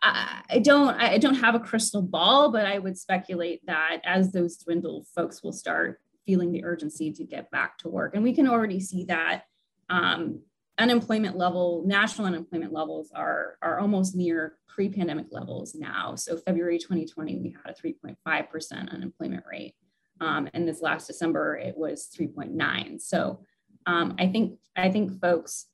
I, 0.03 0.61
don't 0.63 0.91
I 0.91 1.17
don't 1.17 1.37
have 1.37 1.55
a 1.55 1.61
crystal 1.61 2.03
ball, 2.03 2.53
but 2.53 2.67
I 2.67 2.79
would 2.79 2.99
speculate 2.99 3.65
that 3.67 4.01
as 4.05 4.31
those 4.31 4.57
dwindle, 4.59 5.07
folks 5.15 5.43
will 5.43 5.53
start 5.53 6.01
feeling 6.27 6.53
the 6.53 6.65
urgency 6.65 7.11
to 7.13 7.25
get 7.25 7.51
back 7.51 7.79
to 7.79 7.89
work, 7.89 8.15
and 8.15 8.23
we 8.23 8.35
can 8.35 8.47
already 8.47 8.81
see 8.81 9.05
that 9.05 9.45
um, 9.89 10.41
unemployment 10.79 11.37
level, 11.37 11.83
national 11.87 12.27
unemployment 12.27 12.73
levels 12.73 13.11
are, 13.15 13.57
are 13.63 13.81
almost 13.81 14.15
near 14.15 14.59
pre-pandemic 14.69 15.27
levels 15.31 15.75
now. 15.75 16.15
So 16.17 16.37
February 16.37 16.79
2020, 16.79 17.37
we 17.37 17.57
had 17.65 17.75
a 17.75 17.83
3.5% 17.83 18.93
unemployment 18.93 19.45
rate. 19.51 19.75
Um, 20.21 20.49
and 20.55 20.69
this 20.69 20.83
last 20.83 21.07
December, 21.07 21.57
it 21.57 21.77
was 21.77 22.09
3.9. 22.17 23.01
So 23.01 23.41
um, 23.87 24.17
I 24.19 24.27
think 24.27 24.59
I 24.77 24.91
think 24.91 25.21
folks, 25.21 25.67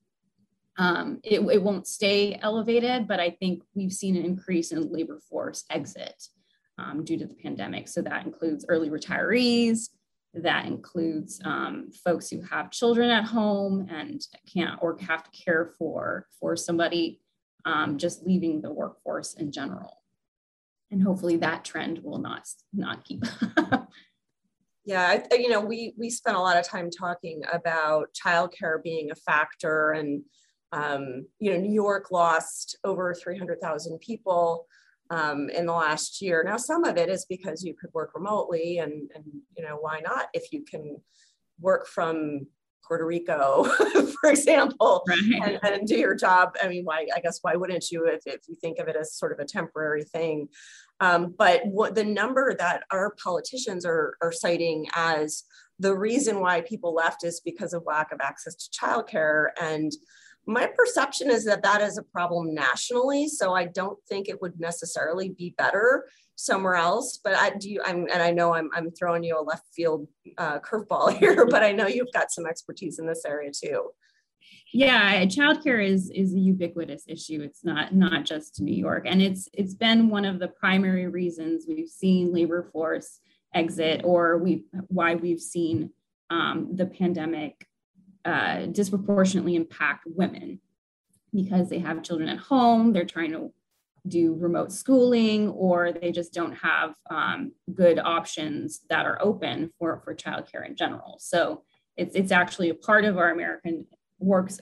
um, 0.79 1.21
it, 1.25 1.41
it 1.41 1.63
won't 1.63 1.87
stay 1.87 2.39
elevated, 2.41 3.09
but 3.09 3.21
I 3.21 3.31
think 3.31 3.63
we've 3.75 3.93
seen 3.93 4.17
an 4.17 4.25
increase 4.25 4.73
in 4.73 4.93
labor 4.93 5.19
force 5.29 5.65
exit 5.71 6.29
um, 6.79 7.05
due 7.05 7.19
to 7.19 7.27
the 7.27 7.35
pandemic. 7.35 7.89
So 7.89 8.03
that 8.03 8.25
includes 8.25 8.65
early 8.69 8.91
retirees, 8.91 9.89
that 10.35 10.67
includes 10.67 11.41
um, 11.45 11.91
folks 12.05 12.31
who 12.31 12.41
have 12.43 12.71
children 12.71 13.11
at 13.11 13.25
home 13.25 13.87
and 13.91 14.27
can't 14.53 14.79
or 14.81 14.97
have 15.01 15.25
to 15.25 15.31
care 15.31 15.73
for 15.79 16.27
for 16.41 16.57
somebody 16.57 17.21
um, 17.65 17.99
just 17.99 18.25
leaving 18.25 18.61
the 18.61 18.73
workforce 18.73 19.35
in 19.35 19.53
general. 19.53 19.99
And 20.91 21.03
hopefully 21.03 21.37
that 21.39 21.65
trend 21.65 22.01
will 22.03 22.19
not 22.19 22.47
not 22.73 23.05
keep. 23.05 23.25
yeah, 24.85 25.23
you 25.33 25.49
know, 25.49 25.61
we 25.61 25.95
we 25.99 26.11
spent 26.11 26.37
a 26.37 26.41
lot 26.41 26.57
of 26.57 26.67
time 26.67 26.91
talking 26.91 27.43
about 27.53 28.09
childcare 28.15 28.83
being 28.83 29.11
a 29.11 29.15
factor, 29.15 29.93
and 29.93 30.23
um, 30.73 31.27
you 31.39 31.51
know, 31.51 31.59
New 31.59 31.73
York 31.73 32.11
lost 32.11 32.77
over 32.85 33.15
three 33.15 33.39
hundred 33.39 33.61
thousand 33.61 33.99
people 34.01 34.67
um, 35.13 35.51
in 35.51 35.67
the 35.67 35.73
last 35.73 36.23
year. 36.23 36.43
Now, 36.43 36.57
some 36.57 36.85
of 36.85 36.97
it 36.97 37.11
is 37.11 37.27
because 37.27 37.63
you 37.63 37.75
could 37.75 37.93
work 37.93 38.13
remotely, 38.15 38.79
and, 38.79 39.11
and 39.15 39.25
you 39.57 39.63
know 39.63 39.77
why 39.77 40.01
not? 40.01 40.29
If 40.33 40.53
you 40.53 40.65
can 40.65 40.97
work 41.61 41.87
from 41.87 42.47
Puerto 42.83 43.05
Rico, 43.05 43.65
for 44.21 44.31
example, 44.31 45.05
right. 45.07 45.43
and, 45.45 45.61
and, 45.63 45.87
do 45.87 45.97
your 45.97 46.15
job. 46.15 46.57
I 46.63 46.69
mean, 46.69 46.85
why? 46.85 47.07
I 47.15 47.21
guess 47.21 47.41
why 47.43 47.57
wouldn't 47.57 47.91
you 47.91 48.07
if, 48.07 48.23
if 48.25 48.41
you 48.49 48.57
think 48.57 48.79
of 48.79 48.89
it 48.89 48.97
as 48.97 49.15
sort 49.15 49.33
of 49.33 49.39
a 49.39 49.45
temporary 49.45 50.05
thing? 50.05 50.49
Um, 51.01 51.35
but 51.37 51.61
what 51.67 51.95
the 51.95 52.05
number 52.05 52.55
that 52.59 52.85
our 52.91 53.15
politicians 53.23 53.85
are, 53.85 54.17
are 54.23 54.33
citing 54.33 54.87
as 54.95 55.45
the 55.79 55.95
reason 55.95 56.41
why 56.41 56.63
people 56.63 56.95
left 56.95 57.25
is 57.25 57.41
because 57.41 57.75
of 57.75 57.83
lack 57.87 58.13
of 58.13 58.21
access 58.21 58.55
to 58.55 58.71
childcare 58.71 59.49
and 59.61 59.93
my 60.47 60.67
perception 60.67 61.31
is 61.31 61.45
that 61.45 61.63
that 61.63 61.81
is 61.81 61.99
a 61.99 62.03
problem 62.03 62.55
nationally. 62.55 63.29
So 63.29 63.55
I 63.55 63.67
don't 63.67 63.99
think 64.09 64.29
it 64.29 64.41
would 64.43 64.59
necessarily 64.59 65.31
be 65.31 65.55
better 65.57 66.07
somewhere 66.35 66.75
else. 66.75 67.21
But 67.23 67.35
I 67.35 67.51
do, 67.51 67.79
I'm, 67.85 68.09
and 68.13 68.23
I 68.23 68.33
know 68.33 68.55
I'm, 68.55 68.71
I'm 68.75 68.91
throwing 68.91 69.23
you 69.23 69.39
a 69.39 69.43
left 69.43 69.67
field 69.75 70.09
uh, 70.39 70.59
curveball 70.61 71.17
here, 71.19 71.47
but 71.47 71.63
I 71.63 71.73
know 71.73 71.87
you've 71.87 72.13
got 72.13 72.33
some 72.33 72.47
expertise 72.47 72.99
in 72.99 73.07
this 73.07 73.25
area 73.25 73.51
too. 73.53 73.91
Yeah, 74.75 75.25
childcare 75.27 75.87
is 75.87 76.11
is 76.11 76.35
a 76.35 76.39
ubiquitous 76.39 77.05
issue. 77.07 77.43
It's 77.43 77.63
not 77.63 77.95
not 77.95 78.25
just 78.25 78.61
New 78.61 78.75
York, 78.75 79.05
and 79.07 79.21
it's 79.21 79.49
it's 79.53 79.75
been 79.75 80.09
one 80.09 80.25
of 80.25 80.39
the 80.39 80.49
primary 80.49 81.09
reasons 81.09 81.67
we've 81.69 81.91
seen 81.91 82.33
labor 82.33 82.71
force 82.73 83.21
exit, 83.55 84.01
or 84.03 84.39
we 84.39 84.65
why 84.89 85.15
we've 85.15 85.43
seen 85.43 85.91
um, 86.31 86.71
the 86.73 86.87
pandemic 86.87 87.67
uh, 88.25 88.67
disproportionately 88.67 89.57
impact 89.57 90.05
women 90.07 90.61
because 91.33 91.69
they 91.69 91.79
have 91.79 92.03
children 92.03 92.29
at 92.29 92.39
home, 92.39 92.93
they're 92.93 93.05
trying 93.05 93.33
to 93.33 93.53
do 94.09 94.35
remote 94.35 94.73
schooling, 94.73 95.49
or 95.51 95.93
they 95.93 96.11
just 96.11 96.35
don't 96.35 96.53
have 96.53 96.95
um, 97.11 97.53
good 97.73 97.99
options 97.99 98.81
that 98.91 99.07
are 99.07 99.19
open 99.23 99.71
for, 99.79 100.01
for 100.05 100.15
childcare 100.15 100.67
in 100.67 100.75
general. 100.77 101.17
So 101.21 101.63
it's, 101.97 102.15
it's 102.17 102.33
actually 102.33 102.71
a 102.71 102.75
part 102.75 103.05
of 103.05 103.17
our 103.17 103.31
American 103.31 103.87
Works 104.19 104.61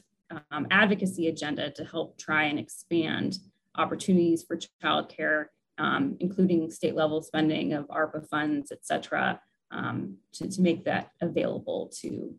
um, 0.51 0.67
advocacy 0.71 1.29
agenda 1.29 1.71
to 1.71 1.85
help 1.85 2.19
try 2.19 2.45
and 2.45 2.59
expand 2.59 3.39
opportunities 3.77 4.43
for 4.43 4.59
childcare, 4.83 5.47
um, 5.79 6.17
including 6.21 6.71
state 6.71 6.95
level 6.95 7.23
spending 7.23 7.73
of 7.73 7.89
ARPA 7.89 8.29
funds, 8.29 8.71
et 8.71 8.81
cetera, 8.83 9.41
um, 9.71 10.17
to, 10.35 10.49
to 10.49 10.61
make 10.61 10.85
that 10.85 11.11
available 11.21 11.91
to 12.01 12.35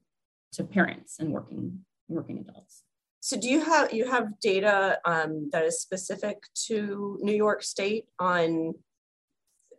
to 0.54 0.64
parents 0.64 1.18
and 1.20 1.32
working 1.32 1.86
working 2.08 2.40
adults. 2.40 2.84
So 3.22 3.40
do 3.40 3.48
you 3.48 3.64
have 3.64 3.94
you 3.94 4.10
have 4.10 4.40
data 4.40 5.00
um, 5.06 5.50
that 5.52 5.64
is 5.64 5.80
specific 5.80 6.44
to 6.68 7.20
New 7.22 7.36
York 7.36 7.64
State 7.64 8.06
on 8.20 8.74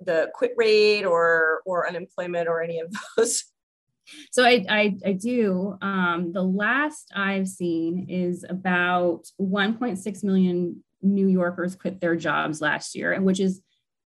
the 0.01 0.31
quit 0.35 0.53
rate 0.57 1.05
or 1.05 1.61
or 1.67 1.89
unemployment 1.89 2.49
or 2.49 2.63
any 2.63 2.81
of 2.81 2.95
those? 3.17 3.45
So 4.33 4.45
I 4.45 4.65
I, 4.69 4.97
I 5.07 5.13
do. 5.13 5.79
Um, 5.81 6.33
the 6.33 6.43
last 6.43 7.13
I've 7.15 7.47
seen 7.47 8.09
is 8.11 8.45
about 8.47 9.29
1.6 9.41 10.25
million 10.25 10.83
New 11.03 11.29
Yorkers 11.29 11.77
quit 11.77 12.01
their 12.01 12.17
jobs 12.17 12.61
last 12.61 12.97
year, 12.97 13.13
and 13.13 13.25
which 13.25 13.39
is 13.39 13.63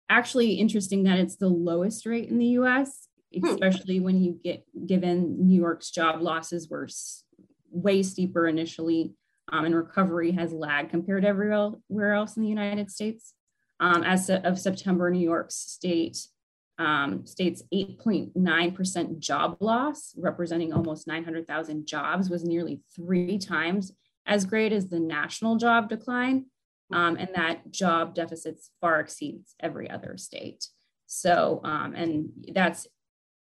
actually 0.08 0.54
interesting 0.54 1.04
that 1.04 1.18
it's 1.18 1.38
the 1.38 1.50
lowest 1.50 2.06
rate 2.06 2.30
in 2.30 2.38
the 2.38 2.46
U.S. 2.62 3.09
Hmm. 3.38 3.46
especially 3.46 4.00
when 4.00 4.22
you 4.24 4.40
get 4.44 4.64
given 4.88 5.46
New 5.48 5.60
York's 5.60 5.92
job 5.92 6.22
losses 6.22 6.68
were 6.68 6.88
way 7.70 8.02
steeper 8.02 8.48
initially, 8.48 9.14
um, 9.52 9.66
and 9.66 9.76
recovery 9.76 10.32
has 10.32 10.52
lagged 10.52 10.90
compared 10.90 11.24
to 11.24 11.28
everywhere 11.28 12.14
else 12.14 12.38
in 12.38 12.44
the 12.44 12.50
United 12.50 12.90
States. 12.90 13.34
Um, 13.80 14.04
as 14.04 14.30
of 14.30 14.60
September, 14.60 15.10
New 15.12 15.20
York 15.20 15.52
State 15.52 16.18
um, 16.80 17.26
states 17.26 17.62
8.9% 17.74 19.20
job 19.20 19.58
loss, 19.60 20.14
representing 20.18 20.74
almost 20.74 21.08
900,000 21.08 21.86
jobs, 21.86 22.30
was 22.30 22.44
nearly 22.44 22.82
three 22.96 23.38
times 23.38 23.92
as 24.26 24.46
great 24.46 24.72
as 24.72 24.88
the 24.88 25.00
national 25.00 25.58
job 25.58 25.90
decline. 25.90 26.46
Um, 26.92 27.18
and 27.18 27.30
that 27.36 27.70
job 27.70 28.16
deficits 28.16 28.72
far 28.82 29.00
exceeds 29.00 29.54
every 29.60 29.90
other 29.90 30.18
state. 30.18 30.66
So, 31.06 31.62
um, 31.64 31.94
and 31.94 32.30
that's 32.54 32.88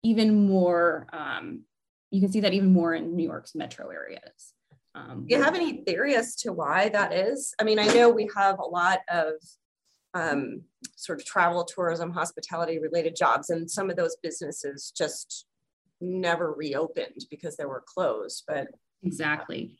even 0.02 0.46
more, 0.46 1.06
um, 1.12 1.62
you 2.10 2.20
can 2.20 2.32
see 2.32 2.40
that 2.40 2.52
even 2.52 2.72
more 2.72 2.94
in 2.94 3.16
New 3.16 3.24
York's 3.24 3.54
metro 3.54 3.88
areas. 3.90 4.54
Um, 4.94 5.26
Do 5.28 5.36
you 5.36 5.42
have 5.42 5.54
any 5.54 5.84
theory 5.84 6.16
as 6.16 6.34
to 6.36 6.52
why 6.52 6.88
that 6.88 7.12
is? 7.12 7.54
I 7.60 7.64
mean, 7.64 7.78
I 7.78 7.86
know 7.86 8.08
we 8.08 8.28
have 8.36 8.58
a 8.58 8.64
lot 8.64 9.00
of 9.08 9.34
um, 10.14 10.62
sort 10.96 11.20
of 11.20 11.26
travel, 11.26 11.64
tourism, 11.64 12.10
hospitality 12.10 12.78
related 12.78 13.14
jobs, 13.14 13.50
and 13.50 13.70
some 13.70 13.90
of 13.90 13.96
those 13.96 14.16
businesses 14.22 14.92
just 14.96 15.46
never 16.00 16.52
reopened 16.52 17.26
because 17.30 17.56
they 17.56 17.64
were 17.64 17.84
closed. 17.86 18.44
But 18.48 18.68
exactly, 19.04 19.76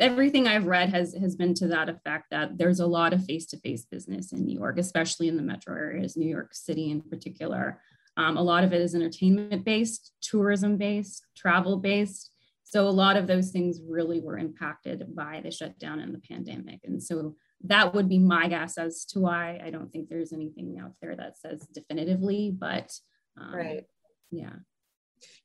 everything 0.00 0.48
I've 0.48 0.66
read 0.66 0.88
has 0.90 1.14
has 1.14 1.36
been 1.36 1.54
to 1.54 1.68
that 1.68 1.88
effect 1.88 2.26
that 2.30 2.58
there's 2.58 2.80
a 2.80 2.86
lot 2.86 3.12
of 3.12 3.24
face 3.24 3.46
to 3.46 3.58
face 3.58 3.84
business 3.84 4.32
in 4.32 4.44
New 4.44 4.58
York, 4.58 4.78
especially 4.78 5.28
in 5.28 5.36
the 5.36 5.42
metro 5.42 5.76
areas, 5.76 6.16
New 6.16 6.28
York 6.28 6.54
City 6.54 6.90
in 6.90 7.00
particular. 7.00 7.80
Um, 8.18 8.36
a 8.36 8.42
lot 8.42 8.64
of 8.64 8.72
it 8.72 8.80
is 8.80 8.96
entertainment 8.96 9.64
based, 9.64 10.12
tourism 10.20 10.76
based, 10.76 11.24
travel 11.36 11.76
based. 11.76 12.32
So 12.64 12.86
a 12.86 12.90
lot 12.90 13.16
of 13.16 13.28
those 13.28 13.50
things 13.50 13.80
really 13.88 14.20
were 14.20 14.36
impacted 14.36 15.14
by 15.14 15.40
the 15.42 15.52
shutdown 15.52 16.00
and 16.00 16.12
the 16.12 16.18
pandemic. 16.18 16.80
And 16.84 17.02
so 17.02 17.36
that 17.64 17.94
would 17.94 18.08
be 18.08 18.18
my 18.18 18.48
guess 18.48 18.76
as 18.76 19.04
to 19.06 19.20
why 19.20 19.60
I 19.64 19.70
don't 19.70 19.90
think 19.90 20.08
there's 20.08 20.32
anything 20.32 20.78
out 20.78 20.92
there 21.00 21.16
that 21.16 21.38
says 21.38 21.66
definitively, 21.72 22.50
but 22.50 22.92
um, 23.40 23.54
right. 23.54 23.84
Yeah. 24.32 24.56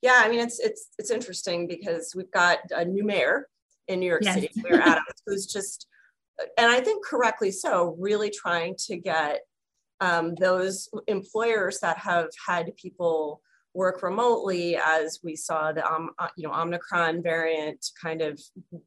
Yeah. 0.01 0.22
I 0.24 0.30
mean, 0.30 0.39
it's, 0.39 0.60
it's, 0.60 0.88
it's 0.98 1.12
interesting 1.12 1.68
because 1.68 2.13
we've 2.15 2.32
got 2.32 2.58
a 2.72 2.84
new 2.84 3.03
mayor 3.03 3.48
in 3.88 4.00
New 4.00 4.08
York 4.08 4.24
yes. 4.24 4.34
City, 4.34 4.50
Mayor 4.56 4.82
Adams, 4.82 5.22
who's 5.25 5.46
just, 5.46 5.88
and 6.58 6.72
I 6.72 6.82
think 6.82 7.06
correctly 7.06 7.51
so, 7.51 7.96
really 8.00 8.32
trying 8.32 8.75
to 8.88 8.98
get 8.98 9.42
um, 10.00 10.35
those 10.35 10.89
employers 11.07 11.79
that 11.79 11.97
have 11.97 12.29
had 12.47 12.75
people 12.77 13.41
work 13.73 14.03
remotely 14.03 14.77
as 14.77 15.19
we 15.23 15.35
saw 15.35 15.71
the 15.71 15.85
um, 15.85 16.12
uh, 16.19 16.27
you 16.38 16.47
know 16.47 16.53
omicron 16.53 17.23
variant 17.23 17.83
kind 18.01 18.21
of 18.21 18.39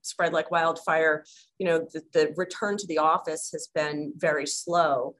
spread 0.03 0.33
like 0.33 0.51
wildfire 0.51 1.25
you 1.59 1.67
know 1.67 1.87
the, 1.93 2.03
the 2.13 2.33
return 2.37 2.77
to 2.77 2.87
the 2.87 2.99
office 2.99 3.51
has 3.53 3.69
been 3.75 4.13
very 4.17 4.47
slow. 4.47 5.17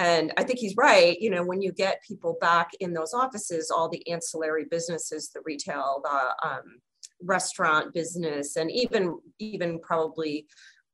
And 0.00 0.32
i 0.38 0.44
think 0.44 0.60
he's 0.60 0.76
right 0.76 1.20
you 1.20 1.30
know 1.30 1.42
when 1.42 1.60
you 1.60 1.72
get 1.72 2.04
people 2.06 2.36
back 2.40 2.70
in 2.78 2.92
those 2.92 3.12
offices 3.12 3.72
all 3.72 3.88
the 3.88 4.08
ancillary 4.08 4.64
businesses 4.70 5.30
the 5.30 5.40
retail 5.44 6.00
the 6.04 6.48
um, 6.48 6.80
restaurant 7.20 7.92
business 7.92 8.54
and 8.54 8.70
even 8.70 9.18
even 9.40 9.80
probably 9.80 10.46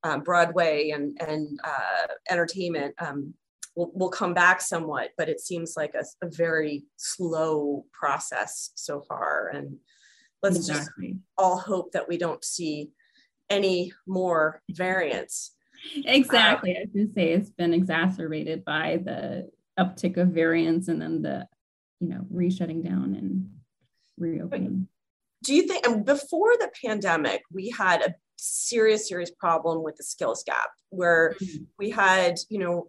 um, 0.04 0.22
broadway 0.22 0.90
and 0.90 1.18
and 1.20 1.60
uh, 1.64 2.06
entertainment 2.30 2.94
um, 2.98 3.34
will, 3.74 3.90
will 3.94 4.08
come 4.10 4.34
back 4.34 4.60
somewhat, 4.60 5.10
but 5.16 5.28
it 5.28 5.40
seems 5.40 5.74
like 5.76 5.94
a, 5.94 6.04
a 6.24 6.30
very 6.30 6.84
slow 6.96 7.84
process 7.92 8.70
so 8.74 9.00
far. 9.00 9.50
And 9.52 9.78
let's 10.42 10.56
exactly. 10.56 11.08
just 11.08 11.20
all 11.38 11.58
hope 11.58 11.92
that 11.92 12.08
we 12.08 12.18
don't 12.18 12.44
see 12.44 12.90
any 13.50 13.92
more 14.06 14.62
variants. 14.70 15.52
Exactly. 16.04 16.70
Um, 16.70 16.76
I 16.76 16.80
was 16.80 16.90
going 16.94 17.08
to 17.08 17.14
say 17.14 17.32
it's 17.32 17.50
been 17.50 17.74
exacerbated 17.74 18.64
by 18.64 19.00
the 19.04 19.50
uptick 19.78 20.16
of 20.16 20.28
variants 20.28 20.88
and 20.88 21.02
then 21.02 21.22
the, 21.22 21.46
you 22.00 22.08
know, 22.08 22.24
re-shutting 22.30 22.82
down 22.82 23.14
and 23.14 23.50
reopening. 24.16 24.88
Do 25.42 25.54
you 25.54 25.66
think, 25.66 25.86
and 25.86 26.04
before 26.04 26.52
the 26.58 26.70
pandemic, 26.84 27.42
we 27.52 27.68
had 27.70 28.00
a 28.00 28.14
serious, 28.36 29.08
serious 29.08 29.30
problem 29.30 29.82
with 29.82 29.96
the 29.96 30.04
skills 30.04 30.42
gap 30.44 30.70
where 30.90 31.34
mm-hmm. 31.42 31.64
we 31.78 31.90
had, 31.90 32.36
you 32.48 32.58
know, 32.58 32.88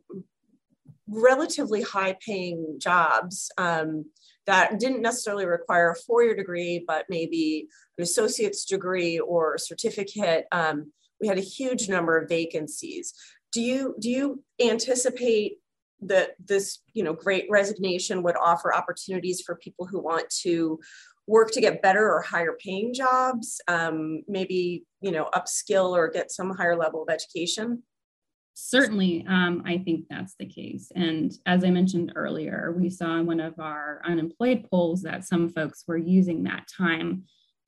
relatively 1.08 1.82
high 1.82 2.18
paying 2.26 2.78
jobs 2.80 3.52
um, 3.58 4.06
that 4.46 4.80
didn't 4.80 5.02
necessarily 5.02 5.46
require 5.46 5.92
a 5.92 5.96
four-year 5.96 6.36
degree, 6.36 6.84
but 6.86 7.06
maybe 7.10 7.68
an 7.98 8.04
associate's 8.04 8.66
degree 8.66 9.20
or 9.20 9.58
certificate. 9.58 10.46
Um, 10.52 10.92
we 11.22 11.28
had 11.28 11.38
a 11.38 11.42
huge 11.42 11.90
number 11.90 12.18
of 12.18 12.30
vacancies. 12.30 13.14
Do 13.52 13.62
you 13.62 13.96
do 14.00 14.10
you 14.10 14.44
anticipate 14.62 15.60
that 16.02 16.32
this 16.46 16.80
you 16.94 17.04
know 17.04 17.14
great 17.14 17.46
resignation 17.50 18.22
would 18.24 18.36
offer 18.36 18.76
opportunities 18.76 19.42
for 19.42 19.56
people 19.56 19.86
who 19.86 20.02
want 20.02 20.30
to 20.42 20.80
work 21.28 21.52
to 21.52 21.62
get 21.62 21.82
better 21.82 22.08
or 22.08 22.22
higher 22.22 22.56
paying 22.60 22.94
jobs, 22.94 23.60
um, 23.68 24.24
maybe 24.28 24.86
you 25.02 25.12
know 25.12 25.30
upskill 25.34 25.92
or 25.92 26.10
get 26.10 26.32
some 26.32 26.52
higher 26.52 26.76
level 26.76 27.04
of 27.04 27.10
education? 27.10 27.84
Certainly 28.56 29.26
um, 29.28 29.62
i 29.66 29.78
think 29.78 30.06
that's 30.10 30.36
the 30.40 30.46
case. 30.46 30.92
And 30.96 31.32
as 31.46 31.64
i 31.64 31.70
mentioned 31.70 32.14
earlier 32.16 32.74
we 32.78 32.90
saw 32.90 33.18
in 33.18 33.26
one 33.26 33.40
of 33.40 33.60
our 33.60 34.02
unemployed 34.06 34.68
polls 34.70 35.04
that 35.04 35.26
some 35.26 35.50
folks 35.50 35.84
were 35.88 35.98
using 35.98 36.44
that 36.44 36.68
time 36.68 37.24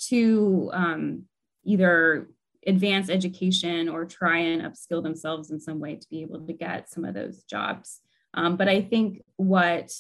to 0.10 0.70
um, 0.74 1.24
either 1.66 2.30
advance 2.66 3.10
education 3.10 3.90
or 3.90 4.06
try 4.06 4.40
and 4.40 4.62
upskill 4.62 5.04
themselves 5.04 5.52
in 5.52 5.60
some 5.60 5.80
way 5.80 5.96
to 5.96 6.08
be 6.10 6.22
able 6.22 6.40
to 6.46 6.54
get 6.54 6.90
some 6.90 7.06
of 7.06 7.14
those 7.14 7.44
jobs. 7.44 8.02
Um, 8.34 8.56
but 8.56 8.68
i 8.68 8.82
think 8.82 9.24
what 9.38 9.92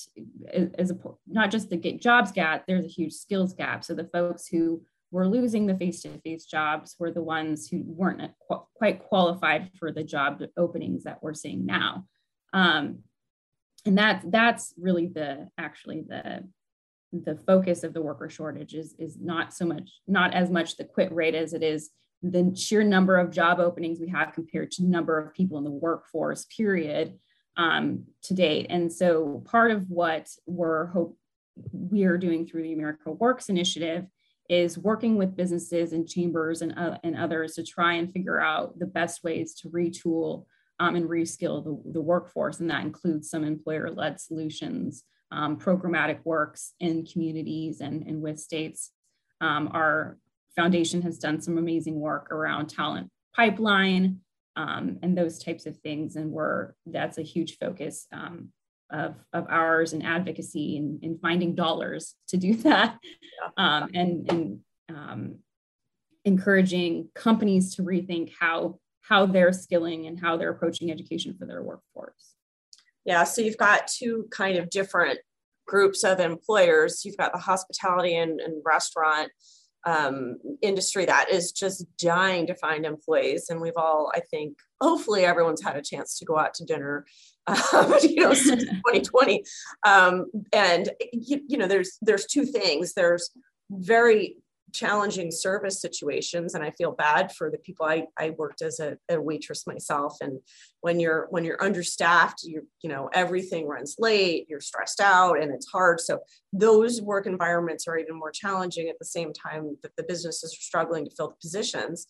is 0.54 0.92
a, 0.92 0.98
not 1.28 1.50
just 1.52 1.70
the 1.70 1.78
get 1.78 2.02
jobs 2.02 2.32
gap 2.32 2.66
there's 2.68 2.86
a 2.86 2.90
huge 2.90 3.14
skills 3.14 3.54
gap. 3.54 3.84
So 3.84 3.94
the 3.94 4.04
folks 4.06 4.48
who 4.48 4.82
were 5.12 5.28
losing 5.28 5.66
the 5.66 5.78
face-to-face 5.78 6.46
jobs 6.46 6.96
were 7.00 7.12
the 7.12 7.22
ones 7.22 7.68
who 7.68 7.82
weren't 7.86 8.32
quite 8.76 9.00
qualified 9.00 9.72
for 9.80 9.92
the 9.92 10.04
job 10.04 10.42
openings 10.58 11.04
that 11.04 11.22
we're 11.22 11.34
seeing 11.34 11.66
now. 11.66 12.06
Um, 12.54 13.00
and 13.86 13.98
that 13.98 14.24
that's 14.26 14.74
really 14.78 15.08
the 15.08 15.48
actually 15.58 16.04
the 16.08 16.44
the 17.14 17.38
focus 17.48 17.84
of 17.84 17.94
the 17.94 18.02
worker 18.02 18.30
shortage 18.30 18.74
is 18.74 18.94
is 19.00 19.18
not 19.18 19.54
so 19.54 19.66
much 19.66 19.90
not 20.08 20.34
as 20.34 20.50
much 20.50 20.76
the 20.76 20.84
quit 20.84 21.14
rate 21.14 21.36
as 21.36 21.54
it 21.54 21.64
is 21.64 21.90
the 22.22 22.54
sheer 22.56 22.84
number 22.84 23.18
of 23.18 23.32
job 23.32 23.60
openings 23.60 24.00
we 24.00 24.10
have 24.10 24.34
compared 24.34 24.72
to 24.72 24.84
number 24.84 25.18
of 25.18 25.34
people 25.34 25.58
in 25.58 25.64
the 25.64 25.72
workforce 25.72 26.46
period 26.46 27.18
um, 27.58 28.04
to 28.24 28.34
date. 28.34 28.68
And 28.70 28.92
so 28.92 29.44
part 29.46 29.72
of 29.72 29.90
what 29.90 30.28
we're 30.46 30.88
hope 30.88 31.18
we 31.72 32.04
are 32.04 32.18
doing 32.18 32.46
through 32.46 32.62
the 32.62 32.74
america 32.74 33.10
works 33.12 33.50
initiative 33.50 34.06
is 34.50 34.78
working 34.78 35.18
with 35.18 35.36
businesses 35.36 35.94
and 35.94 36.08
chambers 36.08 36.62
and, 36.62 36.78
uh, 36.78 36.98
and 37.04 37.18
others 37.18 37.56
to 37.56 37.64
try 37.64 37.94
and 37.94 38.12
figure 38.12 38.40
out 38.40 38.80
the 38.80 38.86
best 38.86 39.24
ways 39.24 39.54
to 39.56 39.70
retool 39.70 40.46
um, 40.80 40.96
and 40.96 41.10
reskill 41.10 41.64
the, 41.64 41.92
the 41.92 42.02
workforce. 42.02 42.60
And 42.60 42.70
that 42.70 42.84
includes 42.84 43.30
some 43.30 43.44
employer 43.44 43.90
led 43.90 44.20
solutions, 44.22 45.04
um, 45.32 45.58
programmatic 45.58 46.20
works 46.24 46.74
in 46.80 47.06
communities 47.06 47.82
and, 47.82 48.08
and 48.08 48.22
with 48.22 48.40
states. 48.40 48.92
Um, 49.42 49.70
our 49.74 50.18
foundation 50.56 51.02
has 51.02 51.20
done 51.20 51.42
some 51.42 51.58
amazing 51.58 52.00
work 52.00 52.32
around 52.32 52.68
talent 52.68 53.10
pipeline 53.36 54.20
um, 54.56 54.98
and 55.04 55.18
those 55.18 55.40
types 55.40 55.66
of 55.66 55.78
things. 55.78 56.16
And 56.16 56.32
we're, 56.32 56.74
that's 56.86 57.18
a 57.18 57.24
huge 57.24 57.58
focus 57.58 58.08
um, 58.12 58.50
of, 58.90 59.16
of 59.34 59.46
ours 59.50 59.94
and 59.94 60.06
advocacy 60.06 60.78
and, 60.78 61.04
and 61.04 61.20
finding 61.22 61.56
dollars 61.56 62.16
to 62.30 62.38
do 62.38 62.56
that. 62.64 62.98
Um, 63.58 63.90
and, 63.94 64.32
and 64.32 64.60
um, 64.90 65.36
encouraging 66.26 67.10
companies 67.16 67.76
to 67.76 67.84
rethink 67.84 68.34
how 68.40 68.80
how 69.02 69.26
they're 69.26 69.54
skilling 69.54 70.06
and 70.06 70.20
how 70.20 70.36
they're 70.36 70.52
approaching 70.52 70.92
education 70.92 71.34
for 71.40 71.46
their 71.46 71.64
workforce. 71.64 72.36
Yeah 73.06 73.24
so 73.24 73.42
you've 73.42 73.58
got 73.58 73.88
two 73.88 74.28
kind 74.32 74.58
of 74.58 74.70
different 74.70 75.20
groups 75.66 76.04
of 76.04 76.20
employers. 76.20 77.04
You've 77.06 77.18
got 77.18 77.34
the 77.34 77.40
hospitality 77.40 78.16
and, 78.16 78.40
and 78.42 78.62
restaurant 78.66 79.32
um, 79.86 80.38
industry 80.62 81.06
that 81.06 81.30
is 81.32 81.54
just 81.54 81.86
dying 81.98 82.48
to 82.48 82.56
find 82.56 82.86
employees. 82.86 83.50
And 83.50 83.62
we've 83.62 83.78
all 83.78 84.12
i 84.14 84.20
think 84.20 84.58
hopefully 84.82 85.24
everyone's 85.24 85.64
had 85.64 85.78
a 85.78 85.82
chance 85.82 86.20
to 86.20 86.26
go 86.26 86.38
out 86.38 86.54
to 86.56 86.66
dinner 86.66 87.06
um, 87.48 87.94
you 88.02 88.22
know, 88.22 88.34
since 88.34 88.64
2020. 88.86 89.44
Um, 89.86 90.26
and 90.54 90.90
you, 91.14 91.42
you 91.48 91.58
know, 91.58 91.68
there's 91.68 91.98
there's 92.02 92.26
two 92.26 92.46
things. 92.46 92.94
There's 92.94 93.30
very 93.70 94.38
challenging 94.74 95.32
service 95.32 95.80
situations 95.82 96.54
and 96.54 96.64
i 96.64 96.70
feel 96.72 96.92
bad 96.92 97.32
for 97.32 97.50
the 97.50 97.58
people 97.60 97.86
i, 97.86 98.06
I 98.18 98.32
worked 98.32 98.62
as 98.62 98.80
a, 98.80 98.98
a, 99.10 99.20
waitress 99.20 99.66
myself 99.66 100.18
and 100.20 100.40
when 100.82 101.00
you're 101.00 101.28
when 101.30 101.46
you're 101.46 101.64
understaffed 101.64 102.44
you 102.44 102.68
you 102.82 102.90
know 102.90 103.10
everything 103.14 103.66
runs 103.66 103.96
late 103.98 104.46
you're 104.50 104.60
stressed 104.60 105.00
out 105.00 105.42
and 105.42 105.52
it's 105.52 105.68
hard 105.68 106.02
so 106.02 106.20
those 106.52 107.02
work 107.02 107.28
environments 107.28 107.88
are 107.88 107.98
even 107.98 108.18
more 108.18 108.32
challenging 108.32 108.90
at 108.90 109.00
the 109.00 109.06
same 109.06 109.32
time 109.32 109.78
that 109.84 109.96
the 109.96 110.04
businesses 110.04 110.54
are 110.54 110.62
struggling 110.62 111.06
to 111.06 111.12
fill 111.16 111.30
the 111.30 111.36
positions 111.42 112.08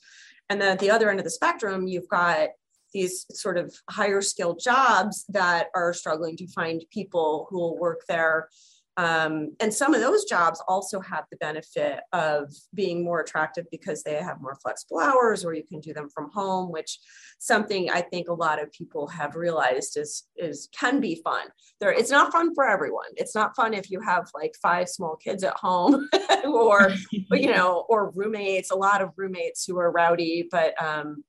and 0.49 0.59
then 0.59 0.71
at 0.71 0.79
the 0.79 0.89
other 0.89 1.11
end 1.11 1.19
of 1.19 1.25
the 1.25 1.31
spectrum 1.31 1.87
you've 1.87 2.09
got 2.09 2.49
these 2.93 3.25
sort 3.31 3.57
of 3.57 3.73
higher 3.89 4.21
skilled 4.21 4.59
jobs 4.63 5.25
that 5.29 5.67
are 5.75 5.93
struggling 5.93 6.37
to 6.37 6.47
find 6.47 6.83
people 6.91 7.47
who 7.49 7.59
will 7.59 7.77
work 7.77 8.01
there. 8.07 8.49
Um, 8.97 9.55
and 9.59 9.71
some 9.71 9.93
of 9.93 10.01
those 10.01 10.25
jobs 10.25 10.61
also 10.67 10.99
have 11.01 11.25
the 11.29 11.37
benefit 11.37 11.99
of 12.13 12.51
being 12.73 13.03
more 13.03 13.21
attractive 13.21 13.65
because 13.69 14.01
they 14.01 14.15
have 14.15 14.41
more 14.41 14.57
flexible 14.63 14.99
hours 14.99 15.45
or 15.45 15.53
you 15.53 15.63
can 15.63 15.79
do 15.79 15.93
them 15.93 16.09
from 16.09 16.31
home, 16.31 16.71
which 16.71 16.99
something 17.37 17.91
I 17.91 18.01
think 18.01 18.27
a 18.27 18.33
lot 18.33 18.61
of 18.61 18.71
people 18.71 19.07
have 19.09 19.35
realized 19.35 19.97
is, 19.97 20.23
is 20.35 20.67
can 20.77 20.99
be 20.99 21.21
fun. 21.23 21.45
There, 21.79 21.91
it's 21.91 22.09
not 22.09 22.31
fun 22.31 22.55
for 22.55 22.67
everyone. 22.67 23.09
It's 23.17 23.35
not 23.35 23.55
fun 23.55 23.75
if 23.75 23.91
you 23.91 24.01
have 24.01 24.31
like 24.33 24.55
five 24.59 24.89
small 24.89 25.15
kids 25.15 25.43
at 25.43 25.55
home 25.55 26.09
or, 26.45 26.89
you 27.31 27.51
know, 27.51 27.85
or 27.89 28.09
roommates, 28.15 28.71
a 28.71 28.75
lot 28.75 29.03
of 29.03 29.11
roommates 29.15 29.63
who 29.63 29.77
are 29.77 29.91
rowdy, 29.91 30.47
but 30.49 30.73
um, 30.83 31.23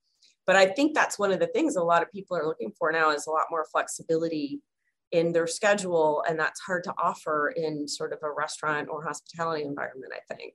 but 0.48 0.56
i 0.56 0.66
think 0.66 0.94
that's 0.94 1.18
one 1.18 1.30
of 1.30 1.38
the 1.38 1.46
things 1.48 1.76
a 1.76 1.82
lot 1.82 2.02
of 2.02 2.10
people 2.10 2.36
are 2.36 2.46
looking 2.46 2.72
for 2.76 2.90
now 2.90 3.10
is 3.10 3.28
a 3.28 3.30
lot 3.30 3.44
more 3.50 3.66
flexibility 3.70 4.60
in 5.12 5.32
their 5.32 5.46
schedule 5.46 6.24
and 6.28 6.40
that's 6.40 6.58
hard 6.60 6.82
to 6.82 6.92
offer 6.98 7.52
in 7.54 7.86
sort 7.86 8.12
of 8.12 8.18
a 8.22 8.32
restaurant 8.32 8.88
or 8.88 9.04
hospitality 9.04 9.62
environment 9.62 10.12
i 10.12 10.34
think 10.34 10.54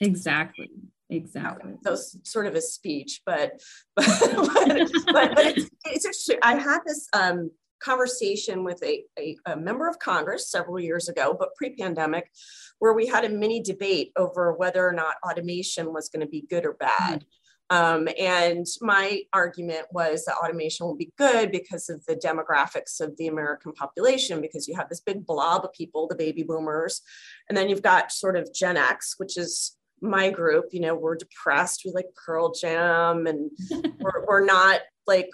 exactly 0.00 0.70
exactly 1.10 1.74
so 1.84 1.94
sort 2.24 2.46
of 2.46 2.54
a 2.54 2.60
speech 2.60 3.20
but 3.24 3.60
but, 3.94 4.06
but, 4.20 4.90
but, 5.06 5.34
but 5.34 5.46
it's, 5.46 5.70
it's 5.84 6.04
interesting 6.04 6.38
i 6.42 6.54
had 6.54 6.80
this 6.86 7.06
um, 7.12 7.50
conversation 7.82 8.64
with 8.64 8.82
a, 8.82 9.02
a, 9.18 9.36
a, 9.46 9.56
member 9.56 9.88
of 9.88 9.98
Congress 9.98 10.48
several 10.48 10.78
years 10.78 11.08
ago, 11.08 11.36
but 11.36 11.52
pre 11.56 11.74
pandemic, 11.74 12.30
where 12.78 12.92
we 12.92 13.08
had 13.08 13.24
a 13.24 13.28
mini 13.28 13.60
debate 13.60 14.12
over 14.16 14.52
whether 14.52 14.86
or 14.86 14.92
not 14.92 15.16
automation 15.28 15.92
was 15.92 16.08
going 16.08 16.20
to 16.20 16.30
be 16.30 16.46
good 16.48 16.64
or 16.64 16.74
bad. 16.74 17.20
Mm-hmm. 17.20 17.41
Um, 17.72 18.06
and 18.18 18.66
my 18.82 19.22
argument 19.32 19.86
was 19.92 20.26
that 20.26 20.36
automation 20.36 20.84
will 20.84 20.94
be 20.94 21.10
good 21.16 21.50
because 21.50 21.88
of 21.88 22.04
the 22.04 22.14
demographics 22.14 23.00
of 23.00 23.16
the 23.16 23.28
American 23.28 23.72
population, 23.72 24.42
because 24.42 24.68
you 24.68 24.76
have 24.76 24.90
this 24.90 25.00
big 25.00 25.24
blob 25.24 25.64
of 25.64 25.72
people, 25.72 26.06
the 26.06 26.14
baby 26.14 26.42
boomers, 26.42 27.00
and 27.48 27.56
then 27.56 27.70
you've 27.70 27.80
got 27.80 28.12
sort 28.12 28.36
of 28.36 28.52
Gen 28.52 28.76
X, 28.76 29.14
which 29.16 29.38
is 29.38 29.78
my 30.02 30.28
group. 30.28 30.66
You 30.72 30.80
know, 30.80 30.94
we're 30.94 31.16
depressed, 31.16 31.80
we 31.86 31.92
like 31.92 32.08
Pearl 32.14 32.52
Jam, 32.52 33.26
and 33.26 33.50
we're, 34.00 34.26
we're 34.26 34.44
not 34.44 34.80
like 35.06 35.30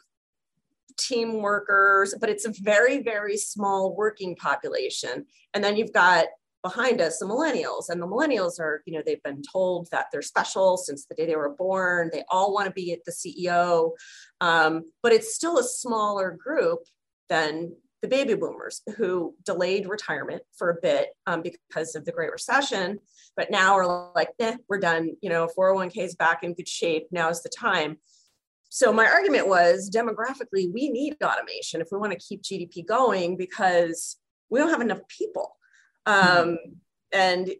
team 0.96 1.42
workers, 1.42 2.14
but 2.20 2.30
it's 2.30 2.46
a 2.46 2.52
very, 2.60 3.02
very 3.02 3.36
small 3.36 3.96
working 3.96 4.36
population. 4.36 5.26
And 5.54 5.64
then 5.64 5.76
you've 5.76 5.92
got 5.92 6.26
behind 6.62 7.00
us 7.00 7.18
the 7.18 7.26
millennials 7.26 7.88
and 7.88 8.02
the 8.02 8.06
millennials 8.06 8.58
are 8.58 8.82
you 8.84 8.92
know 8.92 9.02
they've 9.04 9.22
been 9.22 9.42
told 9.52 9.88
that 9.92 10.06
they're 10.10 10.22
special 10.22 10.76
since 10.76 11.06
the 11.06 11.14
day 11.14 11.26
they 11.26 11.36
were 11.36 11.54
born. 11.54 12.10
They 12.12 12.24
all 12.30 12.52
want 12.52 12.66
to 12.66 12.72
be 12.72 12.92
at 12.92 13.04
the 13.04 13.12
ceo 13.12 13.92
um, 14.40 14.84
but 15.02 15.12
it's 15.12 15.34
still 15.34 15.58
a 15.58 15.64
smaller 15.64 16.30
group 16.32 16.80
than 17.28 17.72
the 18.00 18.08
baby 18.08 18.34
boomers 18.34 18.82
who 18.96 19.34
delayed 19.44 19.88
retirement 19.88 20.42
for 20.56 20.70
a 20.70 20.80
bit 20.80 21.08
um, 21.26 21.42
because 21.42 21.94
of 21.96 22.04
the 22.04 22.12
great 22.12 22.30
recession 22.30 22.98
but 23.38 23.52
now 23.52 23.74
are 23.74 24.12
like 24.14 24.30
eh, 24.40 24.56
we're 24.68 24.80
done. 24.80 25.12
You 25.22 25.30
know 25.30 25.48
401k 25.56 25.96
is 25.98 26.16
back 26.16 26.42
in 26.42 26.52
good 26.54 26.68
shape. 26.68 27.06
Now 27.10 27.30
is 27.30 27.42
the 27.42 27.48
time. 27.48 27.98
So 28.68 28.92
my 28.92 29.06
argument 29.06 29.48
was 29.48 29.88
demographically 29.88 30.70
we 30.74 30.90
need 30.90 31.16
automation 31.24 31.80
if 31.80 31.88
we 31.90 31.98
want 31.98 32.12
to 32.12 32.18
keep 32.18 32.42
gdp 32.42 32.84
going 32.84 33.38
because 33.38 34.16
we 34.50 34.58
don't 34.58 34.68
have 34.68 34.82
enough 34.82 35.00
people 35.08 35.56
um, 36.08 36.58
and 37.12 37.50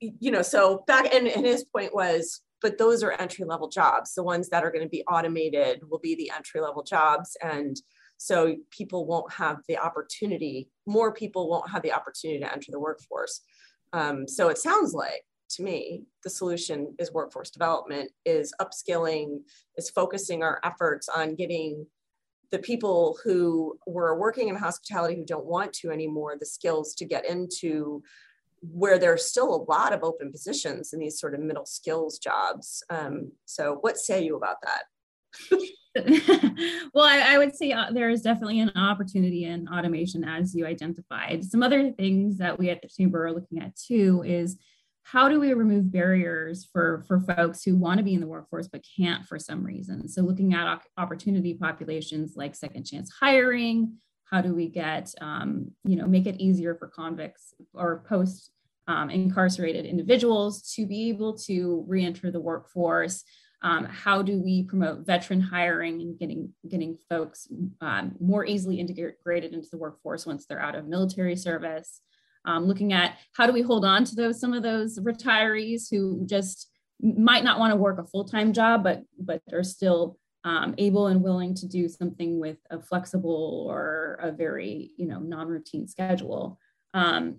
you 0.00 0.30
know, 0.30 0.42
so 0.42 0.84
back 0.86 1.12
and, 1.14 1.26
and 1.26 1.44
his 1.44 1.64
point 1.64 1.94
was, 1.94 2.40
but 2.62 2.78
those 2.78 3.02
are 3.02 3.12
entry 3.12 3.44
level 3.44 3.68
jobs. 3.68 4.14
The 4.14 4.22
ones 4.22 4.48
that 4.48 4.64
are 4.64 4.70
going 4.70 4.84
to 4.84 4.88
be 4.88 5.04
automated 5.04 5.82
will 5.88 5.98
be 5.98 6.14
the 6.14 6.30
entry 6.34 6.60
level 6.60 6.82
jobs. 6.82 7.36
And 7.42 7.76
so 8.16 8.56
people 8.70 9.06
won't 9.06 9.32
have 9.32 9.58
the 9.68 9.78
opportunity, 9.78 10.68
more 10.86 11.12
people 11.12 11.48
won't 11.48 11.70
have 11.70 11.82
the 11.82 11.92
opportunity 11.92 12.40
to 12.40 12.52
enter 12.52 12.70
the 12.70 12.80
workforce. 12.80 13.40
Um, 13.92 14.28
so 14.28 14.48
it 14.48 14.58
sounds 14.58 14.92
like 14.92 15.24
to 15.50 15.62
me, 15.62 16.04
the 16.22 16.30
solution 16.30 16.94
is 16.98 17.12
workforce 17.12 17.50
development, 17.50 18.12
is 18.24 18.54
upskilling, 18.60 19.40
is 19.76 19.90
focusing 19.90 20.42
our 20.42 20.60
efforts 20.62 21.08
on 21.08 21.34
getting 21.34 21.86
the 22.50 22.58
people 22.58 23.18
who 23.24 23.78
were 23.86 24.18
working 24.18 24.48
in 24.48 24.56
hospitality 24.56 25.16
who 25.16 25.24
don't 25.24 25.46
want 25.46 25.72
to 25.72 25.90
anymore 25.90 26.36
the 26.38 26.46
skills 26.46 26.94
to 26.96 27.04
get 27.04 27.24
into 27.24 28.02
where 28.62 28.98
there's 28.98 29.24
still 29.24 29.54
a 29.54 29.64
lot 29.70 29.92
of 29.92 30.02
open 30.02 30.30
positions 30.30 30.92
in 30.92 31.00
these 31.00 31.18
sort 31.18 31.34
of 31.34 31.40
middle 31.40 31.64
skills 31.64 32.18
jobs. 32.18 32.82
Um, 32.90 33.32
so, 33.46 33.78
what 33.80 33.96
say 33.96 34.22
you 34.24 34.36
about 34.36 34.56
that? 34.62 34.82
well, 36.94 37.04
I, 37.04 37.34
I, 37.34 37.38
would 37.38 37.56
say 37.56 37.72
uh, 37.72 37.90
there 37.92 38.10
is 38.10 38.22
definitely 38.22 38.60
an 38.60 38.70
opportunity 38.76 39.44
in 39.44 39.68
automation 39.68 40.24
as 40.24 40.54
you 40.54 40.66
identified. 40.66 41.44
Some 41.44 41.62
other 41.62 41.90
things 41.92 42.38
that 42.38 42.58
we 42.58 42.70
at 42.70 42.82
the 42.82 42.88
chamber 42.88 43.26
are 43.26 43.32
looking 43.32 43.60
at 43.60 43.74
too 43.76 44.22
is 44.24 44.56
how 45.10 45.28
do 45.28 45.40
we 45.40 45.52
remove 45.54 45.90
barriers 45.90 46.68
for, 46.72 47.04
for 47.08 47.18
folks 47.20 47.64
who 47.64 47.74
want 47.74 47.98
to 47.98 48.04
be 48.04 48.14
in 48.14 48.20
the 48.20 48.26
workforce 48.26 48.68
but 48.68 48.86
can't 48.96 49.26
for 49.26 49.40
some 49.40 49.64
reason? 49.64 50.06
So 50.06 50.22
looking 50.22 50.54
at 50.54 50.80
opportunity 50.96 51.54
populations 51.54 52.34
like 52.36 52.54
second 52.54 52.84
chance 52.84 53.10
hiring, 53.18 53.94
how 54.24 54.40
do 54.40 54.54
we 54.54 54.68
get, 54.68 55.12
um, 55.20 55.72
you 55.84 55.96
know, 55.96 56.06
make 56.06 56.26
it 56.26 56.40
easier 56.40 56.76
for 56.76 56.86
convicts 56.86 57.54
or 57.74 58.04
post 58.08 58.52
um, 58.86 59.10
incarcerated 59.10 59.84
individuals 59.84 60.72
to 60.74 60.86
be 60.86 61.08
able 61.08 61.36
to 61.38 61.84
reenter 61.88 62.30
the 62.30 62.40
workforce? 62.40 63.24
Um, 63.62 63.86
how 63.86 64.22
do 64.22 64.40
we 64.40 64.62
promote 64.62 65.04
veteran 65.06 65.40
hiring 65.40 66.00
and 66.00 66.18
getting 66.18 66.52
getting 66.68 66.96
folks 67.08 67.48
um, 67.80 68.14
more 68.20 68.44
easily 68.44 68.78
integrated 68.78 69.54
into 69.54 69.68
the 69.70 69.76
workforce 69.76 70.24
once 70.24 70.46
they're 70.46 70.62
out 70.62 70.76
of 70.76 70.86
military 70.86 71.36
service? 71.36 72.00
Um, 72.44 72.66
looking 72.66 72.92
at 72.92 73.16
how 73.32 73.46
do 73.46 73.52
we 73.52 73.62
hold 73.62 73.84
on 73.84 74.04
to 74.04 74.14
those 74.14 74.40
some 74.40 74.52
of 74.52 74.62
those 74.62 74.98
retirees 74.98 75.90
who 75.90 76.24
just 76.26 76.70
might 77.02 77.44
not 77.44 77.58
want 77.58 77.72
to 77.72 77.76
work 77.76 77.98
a 77.98 78.04
full-time 78.04 78.52
job 78.52 78.84
but 78.84 79.02
but 79.18 79.42
are 79.52 79.64
still 79.64 80.18
um, 80.44 80.74
able 80.78 81.08
and 81.08 81.22
willing 81.22 81.54
to 81.54 81.66
do 81.66 81.88
something 81.88 82.40
with 82.40 82.58
a 82.70 82.80
flexible 82.80 83.66
or 83.68 84.18
a 84.22 84.32
very 84.32 84.92
you 84.96 85.06
know 85.06 85.18
non-routine 85.18 85.86
schedule. 85.86 86.58
Um, 86.94 87.38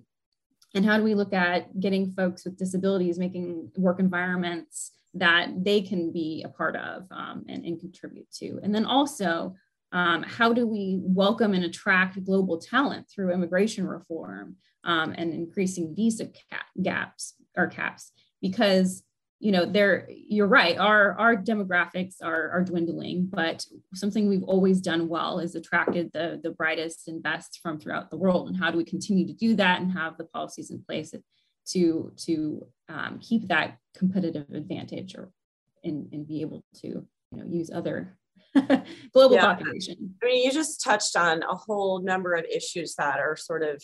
and 0.74 0.86
how 0.86 0.98
do 0.98 1.04
we 1.04 1.16
look 1.16 1.34
at 1.34 1.78
getting 1.80 2.12
folks 2.12 2.46
with 2.46 2.58
disabilities 2.58 3.20
making 3.20 3.72
work 3.76 4.00
environments 4.00 4.92
that 5.16 5.50
they 5.64 5.82
can 5.82 6.14
be 6.14 6.44
a 6.46 6.50
part 6.50 6.78
of 6.78 7.06
um, 7.12 7.44
and, 7.50 7.66
and, 7.66 7.78
contribute 7.78 8.32
to? 8.36 8.60
And 8.64 8.74
then 8.74 8.86
also 8.86 9.54
um, 9.92 10.24
how 10.24 10.54
do 10.54 10.66
we 10.66 11.00
welcome 11.02 11.54
and 11.54 11.66
attract 11.66 12.24
global 12.24 12.58
talent 12.58 13.10
through 13.10 13.34
immigration 13.34 13.86
reform 13.86 14.56
um, 14.84 15.14
and 15.18 15.34
increasing 15.34 15.96
visa 15.96 16.26
cap, 16.26 16.66
gaps 16.82 17.36
or 17.56 17.68
caps 17.68 18.12
because 18.42 19.04
you 19.42 19.52
know 19.52 19.66
there 19.66 20.08
you're 20.10 20.48
right 20.48 20.78
our 20.78 21.18
our 21.20 21.36
demographics 21.36 22.16
are 22.24 22.50
are 22.52 22.64
dwindling 22.64 23.28
but 23.30 23.66
something 23.94 24.30
we've 24.30 24.44
always 24.44 24.80
done 24.80 25.10
well 25.10 25.40
is 25.40 25.56
attracted 25.56 26.12
the 26.14 26.40
the 26.44 26.52
brightest 26.52 27.08
and 27.08 27.24
best 27.24 27.60
from 27.62 27.80
throughout 27.80 28.12
the 28.12 28.18
world 28.18 28.48
and 28.48 28.58
how 28.58 28.70
do 28.70 28.78
we 28.78 28.84
continue 28.84 29.26
to 29.26 29.34
do 29.34 29.56
that 29.56 29.82
and 29.82 29.92
have 29.92 30.16
the 30.18 30.26
policies 30.26 30.70
in 30.70 30.82
place 30.84 31.14
to 31.66 32.12
to 32.18 32.66
um, 32.90 33.20
keep 33.20 33.48
that 33.48 33.78
competitive 33.98 34.46
advantage 34.54 35.16
or 35.16 35.32
and, 35.84 36.08
and 36.14 36.28
be 36.28 36.42
able 36.42 36.64
to 36.76 36.88
you 36.88 37.38
know 37.38 37.46
use 37.46 37.72
other 37.74 38.16
global 39.14 39.36
yeah. 39.36 39.42
population 39.42 40.14
i 40.22 40.26
mean 40.26 40.44
you 40.44 40.52
just 40.52 40.84
touched 40.84 41.16
on 41.16 41.42
a 41.44 41.56
whole 41.56 42.02
number 42.02 42.34
of 42.34 42.46
issues 42.46 42.94
that 42.96 43.20
are 43.20 43.36
sort 43.36 43.64
of 43.64 43.82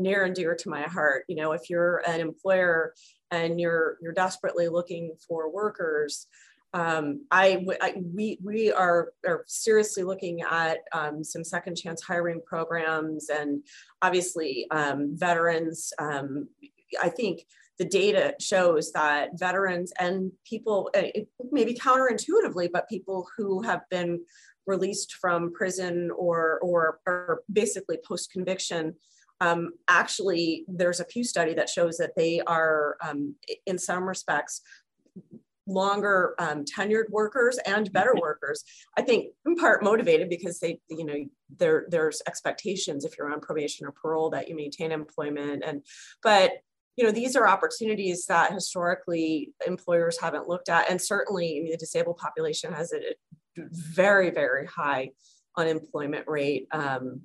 near 0.00 0.24
and 0.24 0.34
dear 0.34 0.54
to 0.54 0.68
my 0.68 0.82
heart. 0.82 1.24
You 1.28 1.36
know, 1.36 1.52
if 1.52 1.70
you're 1.70 2.02
an 2.06 2.20
employer 2.20 2.94
and 3.30 3.60
you're 3.60 3.96
you're 4.00 4.12
desperately 4.12 4.68
looking 4.68 5.12
for 5.26 5.52
workers, 5.52 6.26
um, 6.72 7.26
I, 7.30 7.64
I, 7.80 7.94
we 7.96 8.38
we 8.42 8.72
are 8.72 9.12
are 9.26 9.44
seriously 9.46 10.04
looking 10.04 10.42
at 10.42 10.78
um, 10.92 11.24
some 11.24 11.44
second 11.44 11.76
chance 11.76 12.02
hiring 12.02 12.40
programs 12.46 13.28
and 13.28 13.64
obviously 14.02 14.66
um, 14.70 15.16
veterans. 15.16 15.92
Um, 15.98 16.48
I 17.02 17.08
think 17.08 17.46
the 17.78 17.84
data 17.86 18.34
shows 18.40 18.92
that 18.92 19.38
veterans 19.38 19.92
and 19.98 20.32
people, 20.44 20.90
uh, 20.94 21.02
maybe 21.50 21.74
counterintuitively, 21.74 22.68
but 22.72 22.88
people 22.88 23.26
who 23.36 23.62
have 23.62 23.80
been 23.90 24.20
released 24.66 25.14
from 25.14 25.52
prison 25.52 26.10
or 26.16 26.60
or, 26.62 27.00
or 27.06 27.42
basically 27.52 27.98
post 28.06 28.30
conviction 28.30 28.94
um, 29.40 29.70
actually 29.88 30.64
there's 30.68 31.00
a 31.00 31.04
Pew 31.04 31.24
study 31.24 31.54
that 31.54 31.68
shows 31.68 31.96
that 31.98 32.14
they 32.16 32.40
are 32.42 32.96
in 33.66 33.78
some 33.78 34.06
respects 34.06 34.62
longer 35.70 36.34
um, 36.38 36.64
tenured 36.64 37.08
workers 37.10 37.58
and 37.66 37.92
better 37.92 38.14
workers. 38.20 38.64
I 38.96 39.02
think 39.02 39.32
in 39.46 39.56
part 39.56 39.82
motivated 39.82 40.28
because 40.28 40.58
they 40.58 40.80
you 40.88 41.04
know 41.04 41.24
there 41.58 41.86
there's 41.88 42.22
expectations 42.26 43.04
if 43.04 43.16
you're 43.16 43.32
on 43.32 43.40
probation 43.40 43.86
or 43.86 43.92
parole 43.92 44.30
that 44.30 44.48
you 44.48 44.56
maintain 44.56 44.92
employment. 44.92 45.62
And 45.64 45.82
but 46.22 46.52
you 46.96 47.04
know 47.04 47.12
these 47.12 47.36
are 47.36 47.48
opportunities 47.48 48.26
that 48.26 48.52
historically 48.52 49.52
employers 49.66 50.18
haven't 50.20 50.48
looked 50.48 50.68
at. 50.68 50.90
And 50.90 51.00
certainly 51.00 51.58
I 51.58 51.62
mean, 51.62 51.70
the 51.70 51.78
disabled 51.78 52.18
population 52.18 52.72
has 52.72 52.92
a 52.92 53.00
very 53.56 54.30
very 54.30 54.66
high 54.66 55.10
unemployment 55.56 56.26
rate. 56.28 56.68
Um, 56.72 57.22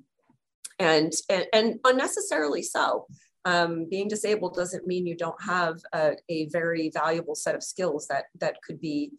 and, 0.78 1.12
and, 1.28 1.46
and 1.52 1.80
unnecessarily 1.84 2.62
so. 2.62 3.06
Um, 3.44 3.86
being 3.88 4.08
disabled 4.08 4.54
doesn't 4.54 4.88
mean 4.88 5.06
you 5.06 5.16
don't 5.16 5.40
have 5.40 5.78
a, 5.92 6.16
a, 6.28 6.48
very 6.48 6.90
valuable 6.92 7.36
set 7.36 7.54
of 7.54 7.62
skills 7.62 8.08
that 8.08 8.24
that 8.40 8.56
could 8.60 8.80
be 8.80 9.12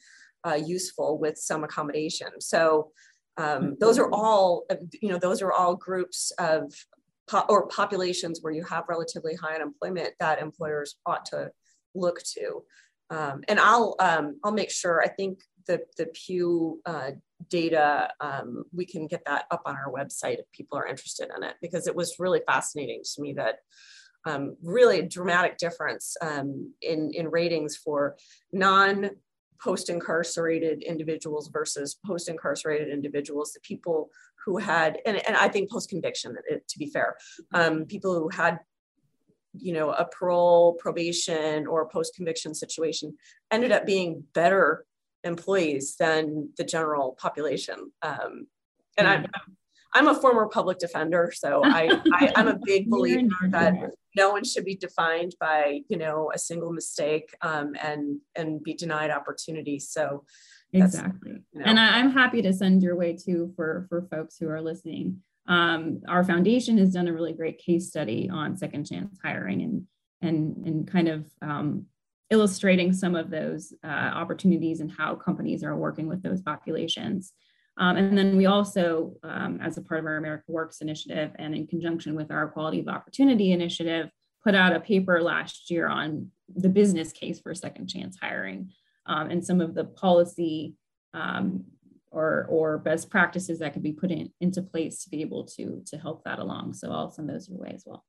uh, 0.46 0.56
useful 0.56 1.18
with 1.18 1.38
some 1.38 1.64
accommodation. 1.64 2.42
So 2.42 2.92
um, 3.38 3.78
those 3.80 3.98
are 4.00 4.12
all 4.12 4.66
you 5.02 5.10
know 5.10 5.18
those 5.18 5.42
are 5.42 5.54
all 5.54 5.76
groups 5.76 6.32
of 6.40 6.74
po- 7.30 7.46
or 7.50 7.68
populations 7.68 8.40
where 8.42 8.54
you 8.54 8.64
have 8.64 8.86
relatively 8.90 9.36
high 9.36 9.56
unemployment 9.56 10.14
that 10.20 10.42
employers 10.42 10.96
ought 11.06 11.26
to 11.28 11.52
look 11.96 12.22
to. 12.24 12.64
Um, 13.10 13.44
and 13.48 13.60
I'll 13.60 13.96
um, 14.00 14.40
I'll 14.44 14.52
make 14.52 14.72
sure. 14.72 15.02
I 15.02 15.08
think 15.08 15.40
the 15.68 15.82
the 15.98 16.08
Pew 16.08 16.82
uh, 16.86 17.12
data, 17.50 18.10
um, 18.20 18.64
we 18.74 18.86
can 18.86 19.08
get 19.08 19.24
that 19.26 19.46
up 19.52 19.62
on 19.66 19.76
our 19.76 19.92
website 19.92 20.40
if 20.40 20.52
people 20.52 20.78
are 20.78 20.88
interested 20.88 21.30
in 21.36 21.44
it, 21.44 21.56
because 21.62 21.88
it 21.88 21.96
was 21.96 22.16
really 22.20 22.42
fascinating 22.46 23.02
to 23.04 23.22
me 23.22 23.34
that 23.34 23.60
um, 24.26 24.56
really 24.62 25.02
dramatic 25.04 25.58
difference 25.58 26.18
um, 26.22 26.74
in, 26.82 27.12
in 27.14 27.30
ratings 27.30 27.78
for 27.78 28.18
non 28.52 29.12
post 29.60 29.90
incarcerated 29.90 30.84
individuals 30.84 31.50
versus 31.52 31.98
post 32.06 32.30
incarcerated 32.30 32.90
individuals, 32.90 33.54
the 33.54 33.60
people 33.62 34.10
who 34.46 34.58
had, 34.58 35.00
and, 35.06 35.18
and 35.28 35.36
I 35.36 35.48
think 35.48 35.72
post 35.72 35.90
conviction, 35.90 36.36
to 36.68 36.80
be 36.80 36.88
fair, 36.88 37.18
um, 37.54 37.86
people 37.86 38.14
who 38.14 38.30
had 38.30 38.60
you 39.60 39.74
know 39.74 39.92
a 39.92 40.06
parole 40.06 40.74
probation 40.74 41.66
or 41.68 41.90
post 41.90 42.14
conviction 42.16 42.54
situation 42.54 43.18
ended 43.52 43.72
up 43.72 43.86
being 43.86 44.24
better 44.34 44.86
employees 45.24 45.96
than 45.98 46.50
the 46.58 46.64
general 46.64 47.18
population. 47.20 47.92
Um, 48.02 48.48
and 48.98 49.08
I'm, 49.08 49.28
I'm 49.94 50.08
a 50.08 50.16
former 50.16 50.48
public 50.48 50.80
defender, 50.80 51.32
so 51.36 51.62
I, 51.66 52.02
I 52.14 52.32
am 52.36 52.48
a 52.48 52.60
big 52.64 52.90
believer 52.90 53.30
that 53.50 53.74
no 54.16 54.32
one 54.32 54.44
should 54.44 54.66
be 54.66 54.76
defined 54.76 55.36
by 55.40 55.82
you 55.90 55.98
know 55.98 56.32
a 56.34 56.38
single 56.38 56.72
mistake 56.72 57.34
um, 57.42 57.76
and 57.82 58.20
and 58.36 58.64
be 58.64 58.74
denied 58.74 59.12
opportunity. 59.12 59.80
So 59.80 60.26
exactly, 60.74 61.44
you 61.54 61.60
know. 61.60 61.66
and 61.66 61.80
I, 61.80 62.00
am 62.00 62.12
happy 62.12 62.42
to 62.42 62.54
send 62.54 62.84
your 62.84 62.96
way 62.96 63.16
too 63.16 63.54
for 63.56 63.86
for 63.90 64.08
folks 64.12 64.38
who 64.38 64.50
are 64.50 64.62
listening. 64.62 65.22
Um, 65.48 66.02
our 66.10 66.26
foundation 66.26 66.78
has 66.80 66.92
done 66.92 67.08
a 67.08 67.14
really 67.14 67.34
great 67.34 67.58
case 67.58 67.88
study 67.88 68.30
on 68.30 68.58
second 68.58 68.86
chance 68.86 69.18
hiring 69.24 69.62
and 69.62 69.84
and 70.22 70.58
and 70.66 70.88
kind 70.88 71.08
of 71.08 71.26
um, 71.42 71.86
illustrating 72.30 72.94
some 72.94 73.16
of 73.16 73.30
those 73.30 73.74
uh, 73.84 73.88
opportunities 73.88 74.80
and 74.82 74.92
how 74.92 75.16
companies 75.16 75.64
are 75.64 75.76
working 75.76 76.08
with 76.08 76.22
those 76.22 76.42
populations. 76.42 77.34
Um, 77.78 77.96
and 77.96 78.18
then 78.18 78.36
we 78.36 78.48
also, 78.48 79.14
um, 79.24 79.60
as 79.62 79.78
a 79.78 79.82
part 79.82 80.00
of 80.00 80.06
our 80.06 80.18
America 80.18 80.46
Works 80.48 80.82
initiative 80.82 81.32
and 81.38 81.56
in 81.56 81.68
conjunction 81.68 82.16
with 82.16 82.32
our 82.32 82.48
Quality 82.48 82.80
of 82.80 82.88
Opportunity 82.88 83.52
initiative, 83.52 84.10
put 84.44 84.56
out 84.56 84.76
a 84.76 84.80
paper 84.80 85.22
last 85.22 85.70
year 85.70 85.88
on 85.88 86.32
the 86.54 86.70
business 86.70 87.12
case 87.12 87.40
for 87.40 87.54
second 87.54 87.88
chance 87.88 88.18
hiring 88.20 88.72
um, 89.06 89.30
and 89.30 89.46
some 89.46 89.62
of 89.62 89.76
the 89.76 89.84
policy 89.84 90.76
um, 91.14 91.64
or, 92.12 92.48
or 92.50 92.78
best 92.78 93.10
practices 93.10 93.60
that 93.60 93.74
could 93.74 93.84
be 93.84 93.94
put 93.94 94.12
in, 94.12 94.32
into 94.42 94.62
place 94.62 95.04
to 95.04 95.10
be 95.10 95.22
able 95.22 95.44
to, 95.46 95.84
to 95.86 95.98
help 95.98 96.24
that 96.24 96.40
along. 96.40 96.74
So 96.74 96.92
I'll 96.92 97.12
send 97.12 97.30
those 97.30 97.48
your 97.48 97.60
way 97.60 97.72
as 97.76 97.84
well. 97.86 98.04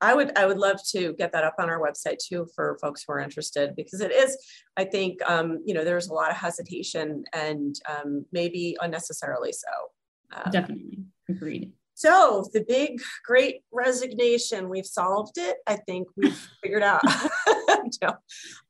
I 0.00 0.14
would 0.14 0.36
I 0.36 0.46
would 0.46 0.58
love 0.58 0.80
to 0.90 1.12
get 1.14 1.32
that 1.32 1.44
up 1.44 1.56
on 1.58 1.68
our 1.68 1.80
website 1.80 2.18
too 2.18 2.46
for 2.54 2.78
folks 2.80 3.04
who 3.06 3.12
are 3.12 3.20
interested 3.20 3.76
because 3.76 4.00
it 4.00 4.12
is 4.12 4.36
I 4.76 4.84
think 4.84 5.18
um, 5.28 5.58
you 5.64 5.74
know 5.74 5.84
there's 5.84 6.08
a 6.08 6.14
lot 6.14 6.30
of 6.30 6.36
hesitation 6.36 7.24
and 7.32 7.74
um, 7.88 8.24
maybe 8.32 8.76
unnecessarily 8.80 9.52
so. 9.52 9.68
Um, 10.32 10.50
Definitely 10.50 11.04
agreed. 11.28 11.72
So 11.94 12.48
the 12.54 12.64
big 12.66 13.02
great 13.26 13.56
resignation 13.72 14.70
we've 14.70 14.86
solved 14.86 15.36
it. 15.36 15.58
I 15.66 15.76
think 15.76 16.08
we've 16.16 16.48
figured 16.62 16.82
out. 16.82 17.02
no. 18.00 18.16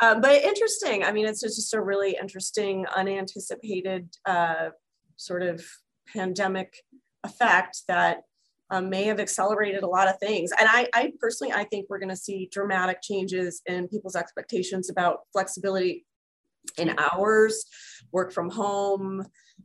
um, 0.00 0.20
but 0.20 0.42
interesting. 0.42 1.04
I 1.04 1.12
mean, 1.12 1.26
it's 1.26 1.40
just 1.40 1.72
a 1.72 1.80
really 1.80 2.16
interesting, 2.20 2.86
unanticipated 2.88 4.08
uh, 4.26 4.70
sort 5.14 5.44
of 5.44 5.64
pandemic 6.12 6.82
effect 7.22 7.82
that 7.86 8.22
um, 8.70 8.88
may 8.88 9.04
have 9.04 9.20
accelerated 9.20 9.82
a 9.82 9.88
lot 9.88 10.08
of 10.08 10.18
things. 10.18 10.50
And 10.58 10.68
I, 10.70 10.88
I 10.94 11.12
personally, 11.20 11.52
I 11.52 11.64
think 11.64 11.86
we're 11.88 11.98
going 11.98 12.10
to 12.10 12.16
see 12.16 12.48
dramatic 12.52 13.02
changes 13.02 13.62
in 13.66 13.88
people's 13.88 14.16
expectations 14.16 14.90
about 14.90 15.20
flexibility 15.32 16.06
in 16.78 16.94
hours, 16.98 17.64
work 18.12 18.32
from 18.32 18.50
home. 18.50 19.24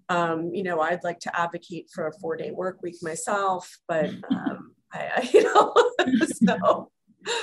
Um, 0.10 0.52
you 0.54 0.64
know, 0.64 0.80
I'd 0.80 1.04
like 1.04 1.20
to 1.22 1.40
advocate 1.40 1.90
for 1.94 2.08
a 2.08 2.14
four-day 2.20 2.52
work 2.52 2.80
week 2.82 2.96
myself, 3.02 3.78
but 3.88 4.06
um, 4.32 4.74
I, 4.92 5.00
I, 5.18 5.30
you 5.34 5.44
know, 5.44 5.74
so 6.26 6.92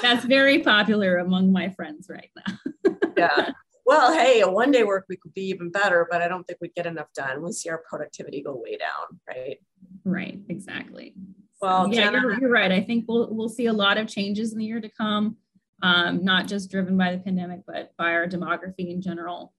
that's 0.01 0.25
very 0.25 0.61
popular 0.61 1.19
among 1.19 1.53
my 1.53 1.71
friends 1.71 2.09
right 2.09 2.31
now. 2.37 2.93
yeah. 3.17 3.51
Well, 3.85 4.13
hey, 4.13 4.41
a 4.41 4.49
one-day 4.51 4.85
work 4.85 5.07
week 5.09 5.25
would 5.25 5.35
be 5.35 5.49
even 5.49 5.71
better, 5.71 6.07
but 6.09 6.23
I 6.23 6.29
don't 6.29 6.45
think 6.47 6.61
we'd 6.61 6.75
get 6.75 6.87
enough 6.87 7.13
done. 7.15 7.43
We 7.43 7.53
see 7.53 7.69
our 7.69 7.83
productivity 7.89 8.41
go 8.41 8.55
way 8.55 8.77
down, 8.77 9.21
right? 9.29 9.59
Right. 10.05 10.39
Exactly. 10.49 11.15
Well, 11.63 11.95
yeah, 11.95 12.11
you're, 12.11 12.41
you're, 12.41 12.51
right. 12.51 12.73
I 12.73 12.81
think 12.81 13.05
we'll 13.07 13.29
we'll 13.31 13.49
see 13.49 13.67
a 13.67 13.73
lot 13.73 13.97
of 13.97 14.09
changes 14.09 14.53
in 14.53 14.59
the 14.59 14.65
year 14.65 14.81
to 14.81 14.89
come, 14.89 15.37
um, 15.81 16.25
not 16.25 16.49
just 16.49 16.73
driven 16.73 16.97
by 16.97 17.13
the 17.13 17.19
pandemic, 17.19 17.61
but 17.65 17.93
by 17.97 18.13
our 18.15 18.27
demography 18.27 18.91
in 18.93 19.01
general. 19.01 19.55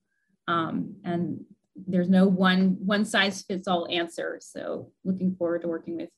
Um, 0.50 0.98
and 1.06 1.46
there's 1.88 2.10
no 2.10 2.28
one 2.28 2.78
one 2.86 3.06
size 3.06 3.42
fits 3.42 3.70
all 3.70 3.88
answer. 3.90 4.38
So 4.42 4.92
looking 5.06 5.34
forward 5.38 5.62
to 5.62 5.70
working 5.70 5.96
with 5.96 6.10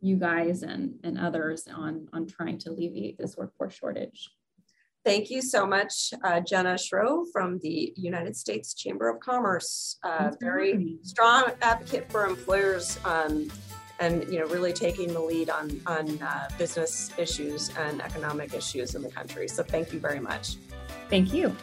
you 0.00 0.14
guys 0.14 0.62
and 0.62 0.94
and 1.02 1.18
others 1.18 1.66
on 1.66 2.06
on 2.12 2.28
trying 2.28 2.58
to 2.58 2.70
alleviate 2.70 3.18
this 3.18 3.36
workforce 3.36 3.74
shortage. 3.74 4.30
Thank 5.04 5.30
you 5.30 5.42
so 5.42 5.66
much, 5.66 6.14
uh, 6.22 6.38
Jenna 6.38 6.78
Shrove 6.78 7.26
from 7.32 7.58
the 7.58 7.92
United 7.96 8.36
States 8.36 8.72
Chamber 8.72 9.08
of 9.08 9.18
Commerce. 9.18 9.98
Uh, 10.04 10.30
very 10.40 10.98
strong 11.02 11.50
advocate 11.60 12.08
for 12.12 12.24
employers 12.26 13.00
um, 13.04 13.50
and 14.02 14.28
you 14.30 14.38
know 14.40 14.46
really 14.46 14.72
taking 14.72 15.12
the 15.12 15.20
lead 15.20 15.48
on 15.48 15.80
on 15.86 16.20
uh, 16.22 16.48
business 16.58 17.10
issues 17.16 17.70
and 17.78 18.02
economic 18.02 18.52
issues 18.52 18.94
in 18.96 19.02
the 19.02 19.10
country. 19.10 19.46
So 19.48 19.62
thank 19.62 19.92
you 19.92 20.00
very 20.00 20.20
much. 20.20 20.56
Thank 21.08 21.32
you. 21.32 21.56